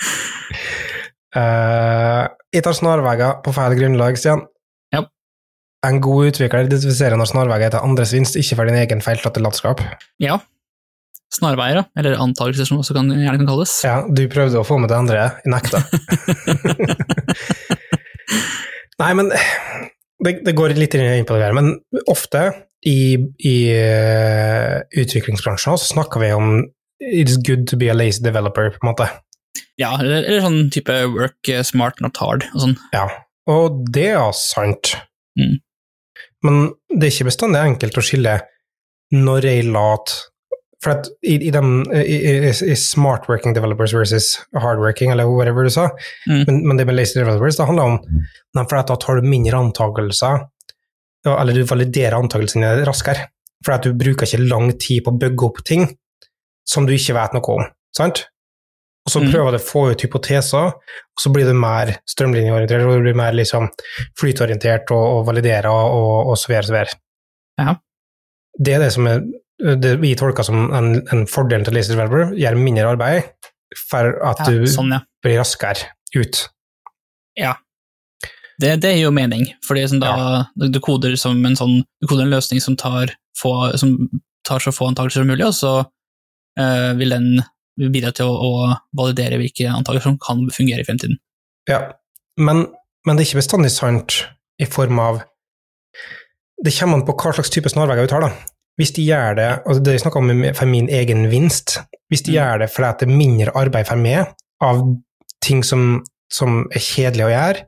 [1.34, 2.22] Uh,
[2.54, 4.42] jeg tar snarveier på feil grunnlag, Stian.
[4.94, 5.00] Ja.
[5.86, 9.40] En god utvikler identifiserer når snarveier er til andres vinst, ikke for din egen feiltatte
[9.44, 9.78] latskap.
[10.22, 10.34] Ja.
[11.34, 11.78] Snarveier.
[11.98, 13.72] Eller antakelser, som også kan, gjerne kan kalles.
[13.84, 15.78] Ja, du prøvde å få med det andre, jeg nekta.
[19.02, 19.26] Nei, men
[20.24, 21.74] det, det går litt inn på det men
[22.10, 22.46] ofte
[22.84, 23.16] i,
[23.48, 26.56] i uh, utviklingsbransjen så snakker vi om
[27.04, 29.08] it's good to be a lazy developer, på en måte.
[29.80, 32.76] Ja, eller, eller sånn type work smart, not hard, og sånn.
[32.94, 33.06] Ja,
[33.50, 34.94] og det er sant.
[35.40, 35.58] Mm.
[36.44, 36.60] Men
[36.92, 38.38] det er ikke bestandig enkelt å skille
[39.14, 40.14] når jeg lat
[40.84, 42.16] For at i, i, dem, i,
[42.50, 45.86] i, smart working developers versus hard working, eller whatever du sa,
[46.28, 46.42] Mm.
[46.46, 47.98] men, men det med lazy developers, det handler om
[48.54, 50.44] nei, for at da tar du mindre antakelser,
[51.24, 53.30] eller du validerer antakelsene raskere.
[53.64, 55.86] For at du bruker ikke lang tid på å bygge opp ting
[56.68, 57.64] som du ikke vet noe om.
[57.96, 58.26] sant?
[59.06, 59.30] Og så Mm.
[59.32, 63.14] prøver du å få ut hypoteser, og så blir du mer strømlinjeorientert, og du blir
[63.16, 63.68] mer liksom
[64.20, 66.66] flytorientert og, og validerer og, og så videre.
[66.68, 67.00] Så videre.
[67.58, 67.74] Ja.
[68.58, 69.20] Det er det som er
[69.58, 73.30] det vi tolker som en, en fordel til lazy developer, gjør mindre arbeid
[73.88, 75.02] for at Ja, du sånn, ja.
[75.22, 76.44] blir raskere ut.
[78.60, 82.34] Det, det gir jo mening, fordi sånn da, du koder en sånn, du koder en
[82.36, 83.96] løsning som tar, få, som
[84.46, 87.42] tar så få antakelser som mulig, og så øh, vil den
[87.90, 88.52] bidra til å, å
[88.94, 91.18] validere hvilke antakelser som kan fungere i fremtiden.
[91.70, 91.80] Ja,
[92.38, 92.68] men,
[93.06, 94.20] men det er ikke bestandig sant
[94.62, 95.24] i form av
[96.62, 98.30] Det kommer an på hva slags type snarveier vi tar, da.
[98.80, 101.78] Hvis de gjør det, og det jeg om for min egen vinst,
[102.10, 102.36] hvis de Mm.
[102.38, 104.82] gjør det fordi det er mindre arbeid for meg av
[105.40, 107.64] ting som, som er kjedelig å gjøre,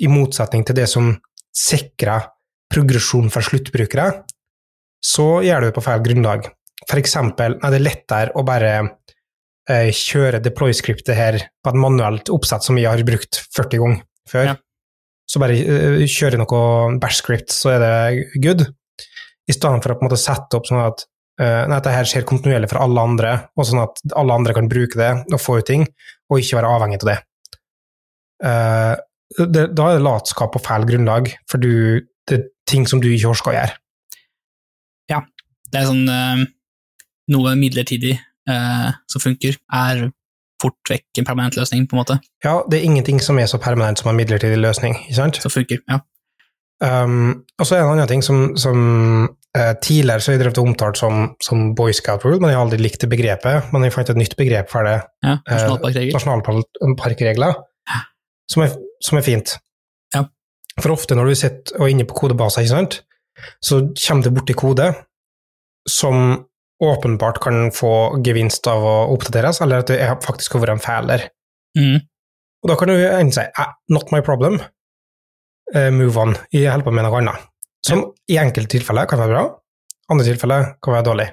[0.00, 1.14] i motsetning til det som
[1.56, 2.28] sikrer
[2.72, 4.24] progresjon for sluttbrukere,
[5.04, 6.48] så gjør du det på feil grunnlag.
[6.88, 8.72] For eksempel er det lettere å bare
[9.68, 14.50] eh, kjøre deploy-skriptet her på et manuelt oppsett som vi har brukt 40 ganger før.
[14.52, 14.56] Ja.
[15.26, 18.66] Så bare eh, kjøre noe bash-script, så er det good.
[19.46, 21.04] I stedet for å på en måte sette opp sånn at
[21.40, 24.98] uh, dette her skjer kontinuerlig for alle andre, og sånn at alle andre kan bruke
[24.98, 25.86] det og få ut ting,
[26.30, 27.18] og ikke være avhengig av det.
[28.44, 28.94] Uh,
[29.46, 33.08] det da er det latskap på feil grunnlag, for du, det er ting som du
[33.10, 33.80] ikke orker å gjøre.
[35.10, 35.22] Ja,
[35.70, 36.46] Det er sånn uh,
[37.34, 40.04] noe midlertidig som funker, er
[40.62, 43.58] fort vekk en permanent løsning, på en måte, Ja, det er ingenting som er så
[43.58, 45.40] permanent som en midlertidig løsning, ikke sant?
[45.42, 45.80] som funker.
[45.90, 45.98] Ja.
[46.84, 48.80] Um, og så er det en annen ting som, som
[49.56, 52.66] eh, tidligere så har jeg drevet omtalt som, som Boy Scout Rule, men jeg har
[52.66, 53.70] aldri likt det begrepet.
[53.72, 56.12] Men jeg fant et nytt begrep for det, ja Eh, Nasjonalparkregler.
[56.18, 57.54] nasjonalparkregler,
[58.52, 59.56] som er, som er fint.
[60.14, 60.26] Ja.
[60.82, 63.00] For ofte når du sitter og er inne på kodebaser, ikke sant,
[63.64, 64.90] så kommer du borti kode
[65.88, 66.44] som
[66.82, 71.08] åpenbart kan få gevinst av å oppdateres, eller at det faktisk har vært en feil
[71.08, 71.28] der.
[71.78, 72.00] Mhm.
[72.64, 74.68] Og da kan du enten si ah, 'not my problem', eh,
[75.90, 77.46] move on, jeg holder på med noe annet.
[77.86, 79.44] Som i enkelte tilfeller kan være bra,
[80.12, 81.26] andre tilfeller kan være dårlig.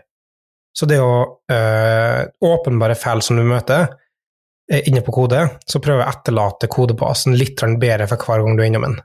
[0.74, 1.12] Så det å
[1.54, 3.84] øh, åpenbare feil som du møter
[4.72, 8.64] eh, inne på kode, så prøv å etterlate kodebasen litt bedre for hver gang du
[8.64, 8.96] er innom den.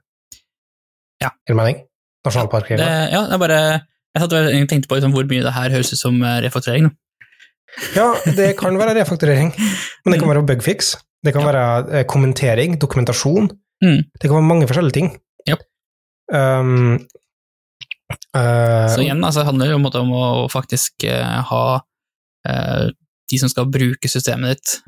[1.21, 1.33] Ja.
[1.49, 1.83] Gir mening?
[2.25, 3.11] Nasjonalparkregler.
[3.13, 3.59] ja, det bare
[4.17, 6.89] Jeg satt og tenkte på liksom, hvor mye det her høres ut som eh, refakturering.
[7.95, 10.95] Ja, det kan være refakturering, men det kan være bugfix.
[11.25, 11.51] Det kan Ja.
[11.53, 13.51] være eh, kommentering, dokumentasjon.
[13.85, 14.01] Mm.
[14.15, 15.11] Det kan være mange forskjellige ting.
[15.49, 15.57] Ja.
[16.35, 16.99] Um,
[18.35, 21.63] uh, Så igjen, altså, det handler jo om, å faktisk uh, ha
[22.49, 22.87] uh,
[23.29, 24.79] de som skal bruke systemet ditt,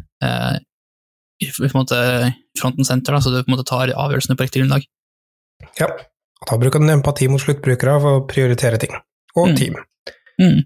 [1.40, 1.96] i måte
[2.61, 4.85] front senter, da, så du på en måte tar avgjørelsene på riktig grunnlag.
[5.81, 5.88] Ja.
[6.48, 8.96] Da bruker den empati mot sluttbrukere for å prioritere ting.
[9.37, 9.57] Og Mm.
[9.57, 9.76] team.
[10.40, 10.64] Mm.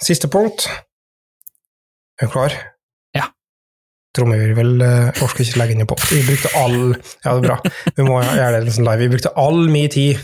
[0.00, 0.68] Siste punkt.
[2.20, 2.52] Er du klar?
[4.12, 4.18] Ja.
[4.18, 4.82] Trommevirvel
[5.24, 5.96] orker ikke legge inn på.
[6.10, 7.54] Vi brukte all Ja, det er bra.
[7.96, 9.06] Vi må gjøre det liksom live.
[9.06, 10.20] Vi brukte all min tid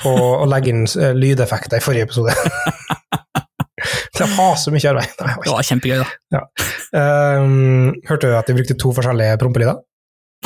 [0.00, 2.34] på å legge inn eh, lydeffekter i forrige episode.
[4.20, 5.14] å ha så mye arbeid.
[5.24, 6.02] Nei, Det var kjempegøy,
[6.34, 6.42] da.
[6.90, 9.80] Um, hørte du at de brukte to forskjellige prompelyder?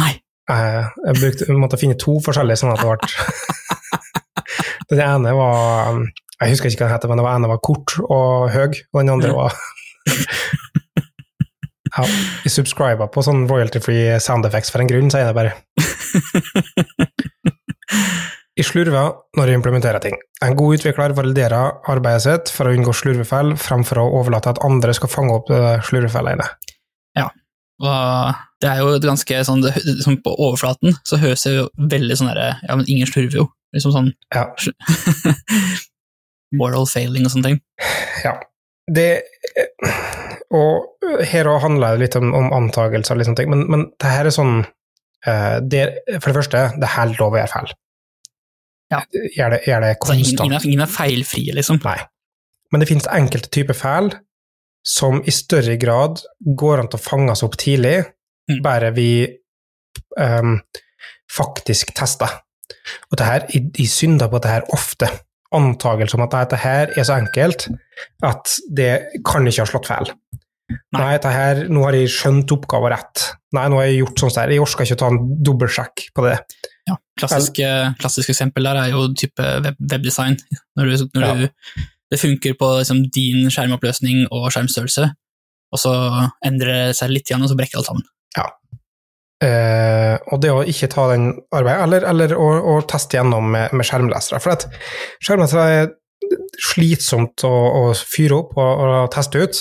[0.01, 0.13] Nei.
[0.51, 2.99] Uh, jeg brukte, jeg måtte finne to forskjellige, sånn at det ble
[4.93, 6.03] Den ene var um,
[6.43, 9.15] Jeg husker ikke hva den heter, men den ene var kort og høy, og den
[9.17, 9.57] andre var
[11.95, 12.05] Ja,
[12.43, 15.53] vi subscriber på sånn royalty-free sound effects for en grunn, sier jeg bare.
[18.55, 20.17] I slurver når jeg implementerer ting.
[20.43, 24.95] En god utvikler validerer arbeidet sitt for å unngå slurvefeil, fremfor å overlate at andre
[24.95, 25.51] skal fange opp
[25.89, 26.47] slurvefeilene.
[27.19, 27.29] Ja,
[27.83, 29.63] Og det er jo et ganske sånn,
[30.03, 33.47] sånn På overflaten så høres det jo veldig sånn derre Ja, men ingen slurver jo.
[33.75, 34.45] Liksom sånn Ja.
[36.59, 37.59] moral failing og sånne ting.
[38.23, 38.37] Ja.
[38.85, 39.25] Det
[40.53, 44.35] Og her òg handler det litt om, om sånne ting, men, men det her er
[44.35, 44.59] sånn
[45.27, 45.85] eh, det,
[46.19, 47.73] For det første, det er helt lov å gjøre feil.
[48.93, 49.01] Ja.
[49.11, 50.45] Gjør det, gjør det konstant.
[50.45, 51.81] ingen, ingen er feilfrie, liksom.
[51.87, 51.97] Nei.
[52.71, 54.13] Men det finnes enkelte typer feil
[54.85, 58.03] som i større grad går an til å fanges opp tidlig,
[58.45, 58.59] Mm.
[58.61, 59.25] bare vi
[60.21, 60.59] um,
[61.33, 62.29] faktisk tester.
[63.09, 65.09] Og det her, jeg, jeg synder på det her ofte.
[65.55, 67.69] Antagelser om at dette her er så enkelt
[68.27, 68.91] at det
[69.27, 70.11] kan ikke ha slått feil.
[70.75, 70.99] Nei.
[70.99, 73.25] Nei, dette her, nå har jeg skjønt oppgaven rett.
[73.55, 74.53] Nei, nå har jeg gjort sånn der.
[74.55, 76.37] Jeg orker ikke å ta en dobbeltsjekk på det.
[76.89, 77.61] Ja, klassisk,
[78.01, 80.39] klassisk eksempel der er jo type web, webdesign.
[80.79, 81.35] Når du, når Ja.
[81.45, 85.11] du, det funker på liksom, din skjermoppløsning og skjermstørrelse,
[85.75, 85.95] og så
[86.47, 88.05] endrer det seg litt, igjen, og så brekker alt sammen.
[89.45, 93.75] Eh, og det å ikke ta den arbeidet, eller, eller å, å teste gjennom med,
[93.77, 94.41] med skjermlesere.
[94.41, 94.67] For at
[95.25, 95.91] skjermlesere er
[96.65, 99.61] slitsomt å, å fyre opp og, og teste ut,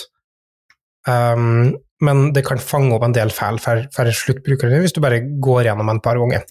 [1.10, 5.22] um, men det kan fange opp en del feil for, for sluttbrukere hvis du bare
[5.44, 6.46] går gjennom en par ganger.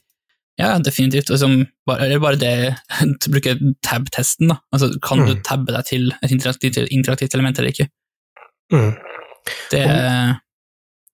[0.60, 1.32] Ja, definitivt.
[1.40, 2.52] Som bare, bare det
[3.06, 4.60] å bruke tab-testen, da.
[4.74, 5.42] Altså, kan du Mm.
[5.48, 7.88] tabbe deg til et interaktivt, interaktivt element eller ikke?
[8.72, 8.90] Mm.
[9.72, 10.34] Det, Og,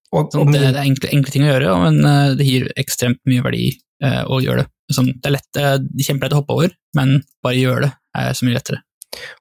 [0.09, 3.21] sånn, og, det, det er enkle, enkle ting å gjøre, men eh, det gir ekstremt
[3.29, 3.67] mye verdi
[4.05, 4.69] eh, å gjøre det.
[4.97, 8.47] Sånn, det er lett, er kjempelett å hoppe over, men bare gjøre det er så
[8.49, 8.81] mye lettere.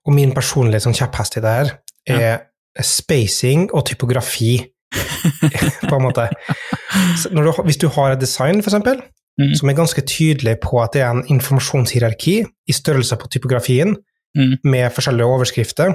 [0.05, 1.71] og min personlige sånn kjepphest i det her
[2.07, 4.57] er spacing og typografi,
[5.87, 6.27] på en måte.
[7.31, 9.01] Du, hvis du har et design, for eksempel,
[9.37, 9.51] Mm.
[9.53, 13.91] som er ganske tydelig på at det er en informasjonshierarki i størrelse på typografien,
[14.37, 14.55] Mm.
[14.63, 15.93] med forskjellige overskrifter,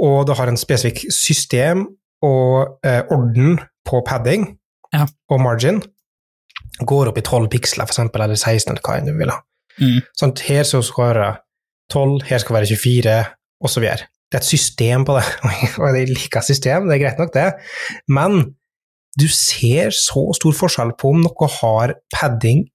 [0.00, 1.86] og det har en spesifikk system
[2.24, 4.46] og eh, orden på padding
[4.94, 5.06] Ja.
[5.30, 5.82] og margin,
[6.86, 9.40] går opp i 12 piksler, eksempel, eller 16, eller hva enn du vil ha.
[9.80, 10.00] Mm.
[10.16, 11.30] Sånn, her skal være
[11.92, 13.16] 12, her skal det være 24,
[13.60, 14.08] og så videre.
[14.30, 15.24] Det er et system på det,
[15.80, 17.46] og jeg liker system, det er greit nok det,
[18.08, 18.54] men
[19.18, 22.66] du ser så stor forskjell på om noe har padding,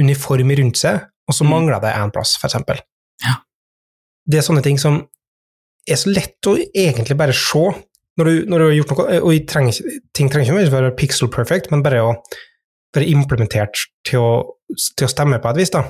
[0.00, 1.50] uniform rundt seg, og så Mm.
[1.52, 2.80] mangler det en plass, eksempel.
[3.24, 3.36] Ja.
[4.28, 5.06] Det er sånne ting som
[5.88, 7.62] er så lett å egentlig bare se
[8.18, 9.78] når du, når du har gjort noe, og trenger,
[10.14, 12.10] ting trenger ikke nødvendigvis være pixel perfect, men bare å
[12.94, 14.32] være implementert til å,
[14.98, 15.84] til å stemme på et vis, da.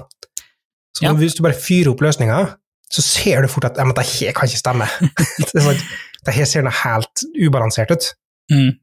[0.94, 1.12] Så Ja.
[1.18, 2.52] hvis du bare fyrer opp løsninger,
[2.92, 4.86] så ser du fort at det her kan ikke stemme.
[5.52, 5.80] det, sånn,
[6.26, 8.10] det her ser noe helt ubalansert ut.
[8.52, 8.74] Mm.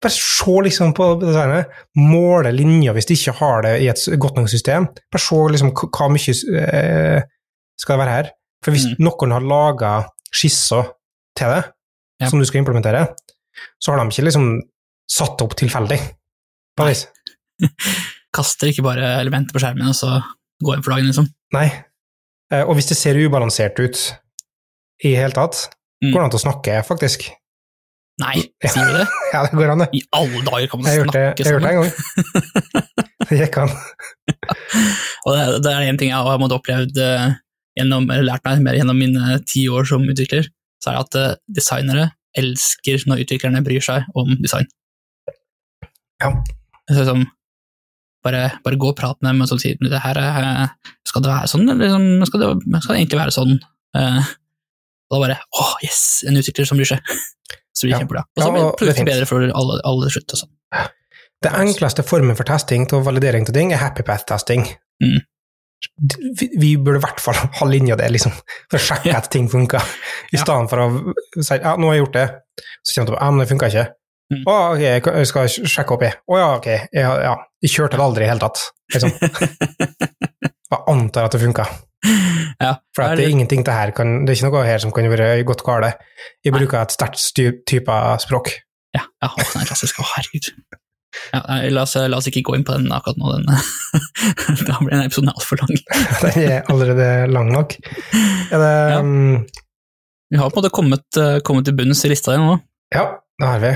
[0.00, 4.36] Bare se liksom på designet, måle linjer hvis de ikke har det i et godt
[4.38, 4.86] nok system.
[5.12, 7.22] Bare se liksom hva mye eh,
[7.80, 8.30] skal det være her.
[8.64, 8.96] For hvis Mm.
[9.08, 9.92] noen har laga
[10.32, 10.92] skisser
[11.36, 11.64] til det,
[12.20, 12.30] Ja.
[12.30, 13.02] som du skal implementere,
[13.82, 14.46] så har de ikke liksom
[15.10, 15.98] satt opp tilfeldig.
[16.76, 17.06] På vis.
[18.36, 20.18] Kaster ikke bare elementer på skjermen, og så
[20.64, 21.28] går inn for dagen, liksom.
[21.56, 21.66] Nei.
[22.52, 24.00] Eh, og hvis det ser ubalansert ut
[25.04, 25.66] i hele tatt,
[26.04, 26.10] Mm.
[26.12, 27.22] går det an til å snakke, faktisk.
[28.20, 28.34] Nei,
[28.68, 29.06] sier du det?
[29.32, 29.86] Ja, det går an, det.
[29.96, 31.80] I alle dager kan man Jeg har gjort det, snakke jeg har gjort det en
[31.80, 32.96] gang.
[33.30, 33.72] Det gikk an.
[35.24, 37.24] Og det, er- det er en ting jeg har måttet opplevd eh,
[37.80, 40.48] gjennom, eller lært meg mer gjennom mine ti år som utvikler,
[40.82, 44.66] så er det at eh, designere elsker når utviklerne bryr seg om design.
[46.22, 46.30] Ja.
[46.92, 47.24] Så sånn,
[48.24, 50.20] bare, bare gå og prat med dem og så si det her
[51.06, 53.56] skal det være sånn, eller sånn, skal, det, skal det egentlig være sånn?
[53.96, 54.28] Eh,
[55.06, 57.16] og da bare åh, yes, en utvikler som bryr seg.
[57.76, 58.02] Så blir det Ja.
[58.02, 58.22] kjempebra.
[58.36, 60.32] Og så Ja, blir og det plutselig bedre for alle, alle til slutt.
[60.32, 60.52] og sånn.
[61.44, 64.64] Det enkleste formen for testing til validering til ting er happy path-testing.
[65.04, 65.20] Mm.
[66.60, 68.32] Vi, burde i hvert fall ha linja der, liksom,
[68.70, 69.84] for å sjekke at ting funker.
[70.32, 70.88] I stedet for å
[71.36, 72.26] si ja, nå har jeg gjort det,
[72.80, 73.86] så kommer du på ja, men det funka ikke.
[74.26, 74.40] Mm.
[74.42, 76.18] Å, ok, jeg skal sjekke opp, jeg.
[76.26, 78.64] Å ja, ok, jeg, ja, jeg kjørte det aldri i hele tatt.
[78.94, 79.12] Liksom.
[80.66, 81.64] Jeg antar at det funka.
[82.58, 85.06] Ja, For det er ingenting det her kan, det er ikke noe her som kan
[85.12, 85.92] være godt gale.
[86.44, 87.22] Jeg bruker et sterkt
[87.70, 88.50] type språk.
[88.96, 90.00] Ja, ja den er klassisk.
[90.02, 90.50] Å, herregud.
[91.32, 91.40] Ja,
[91.72, 93.32] la, oss, la oss ikke gå inn på den akkurat nå.
[93.36, 93.46] Den,
[94.68, 95.74] da blir den episoden altfor lang.
[96.22, 97.76] Den er allerede lang nok.
[98.52, 99.00] Er det, Ja.
[99.00, 99.44] um,
[100.30, 102.56] Vi har på en måte kommet, eh, kommet til bunns i lista igjen nå.
[102.94, 103.04] Ja,
[103.38, 103.70] det har vi.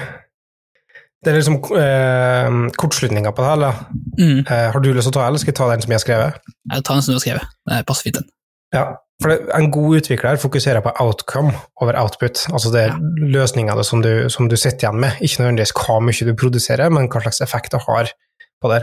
[1.22, 3.80] Det er liksom eh, kortslutninga på det her.
[4.18, 4.38] Mm.
[4.46, 6.04] Eh, har du lyst til å ta, eller skal jeg ta den som jeg har
[6.06, 6.52] skrevet?
[6.72, 7.56] Jeg tar den som du har skrevet.
[7.70, 8.28] Det passer fint, den.
[8.74, 8.84] Ja,
[9.20, 11.52] for En god utvikler fokuserer på outcome
[11.82, 12.46] over output.
[12.54, 12.96] Altså det er
[13.34, 15.18] løsningene som du, som du sitter igjen med.
[15.20, 18.12] Ikke nødvendigvis hva mye du produserer, men hva slags effekt det har
[18.60, 18.80] på det.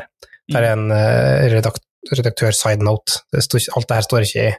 [0.47, 1.81] Det er en eh, redakt,
[2.13, 3.23] redaktør-side note.
[3.33, 4.53] Det står, alt det her står ikke i,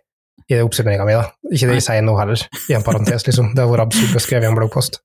[0.56, 1.14] i oppsummeringa mi.
[1.14, 1.30] da.
[1.52, 3.28] Ikke det jeg sier nå heller, i en parentes.
[3.30, 3.54] liksom.
[3.54, 5.00] Det har vært absurd å skrive i en bloggpost.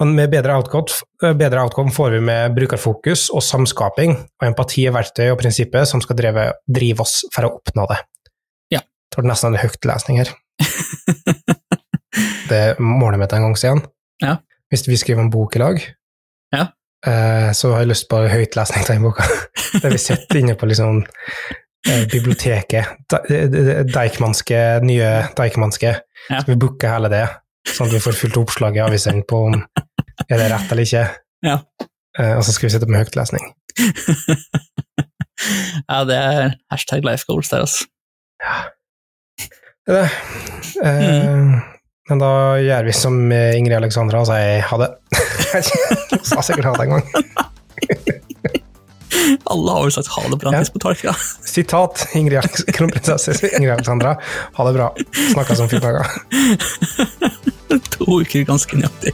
[0.00, 4.96] Men med bedre outcome, bedre outcome får vi med brukerfokus og samskaping, og empati er
[4.96, 8.02] verktøy og prinsippet som skal drive, drive oss for å oppnå det.
[9.16, 9.22] Ja.
[9.22, 10.30] Det var nesten en høytlesning her.
[12.48, 13.80] Det er målet mitt en gang siden.
[14.22, 14.36] Ja.
[14.70, 15.80] Hvis vi skriver en bok i lag,
[16.54, 16.66] Ja.
[17.06, 19.24] eh, så har jeg lyst på høytlesning av den boka.
[19.82, 21.00] Der vi sitter inne på liksom
[21.88, 25.96] eh, biblioteket, de- Deichmanske, nye Deichmanske.
[26.30, 26.40] Ja.
[26.42, 27.24] så vi booker hele det,
[27.70, 29.60] sånn at vi får fullt oppslag i avisen på om
[30.26, 31.04] er det rett eller ikke.
[31.46, 31.58] Ja.
[32.18, 33.52] Eh, og så skal vi sitte med høytlesning.
[35.86, 37.84] Ja, det er hashtag life goals der, altså.
[38.40, 38.70] Er
[39.94, 40.10] det.
[40.82, 41.56] Eh,
[42.10, 42.30] Men da
[42.62, 44.90] gjør vi som Ingrid Alexandra og sier ha det.
[46.12, 47.06] Hun sa sikkert ha det en gang.
[49.50, 50.60] Alle har jo sagt ha det bra Ja.
[50.70, 51.14] på det?
[51.46, 54.16] Sitat Ingrid kronprinsesse Ingrid Alexandra.
[54.58, 54.90] Ha det bra.
[55.32, 56.06] Snakkes om 14 dager.
[57.96, 59.12] To uker ganske nøyaktig.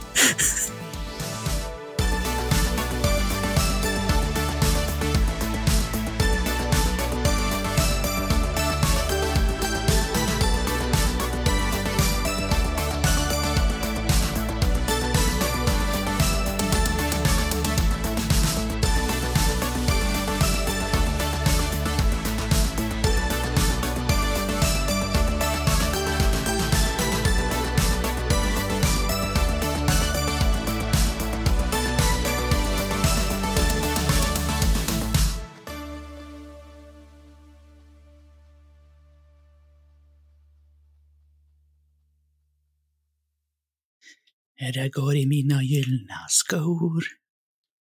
[44.75, 47.05] Jeg går i mine gylne skor.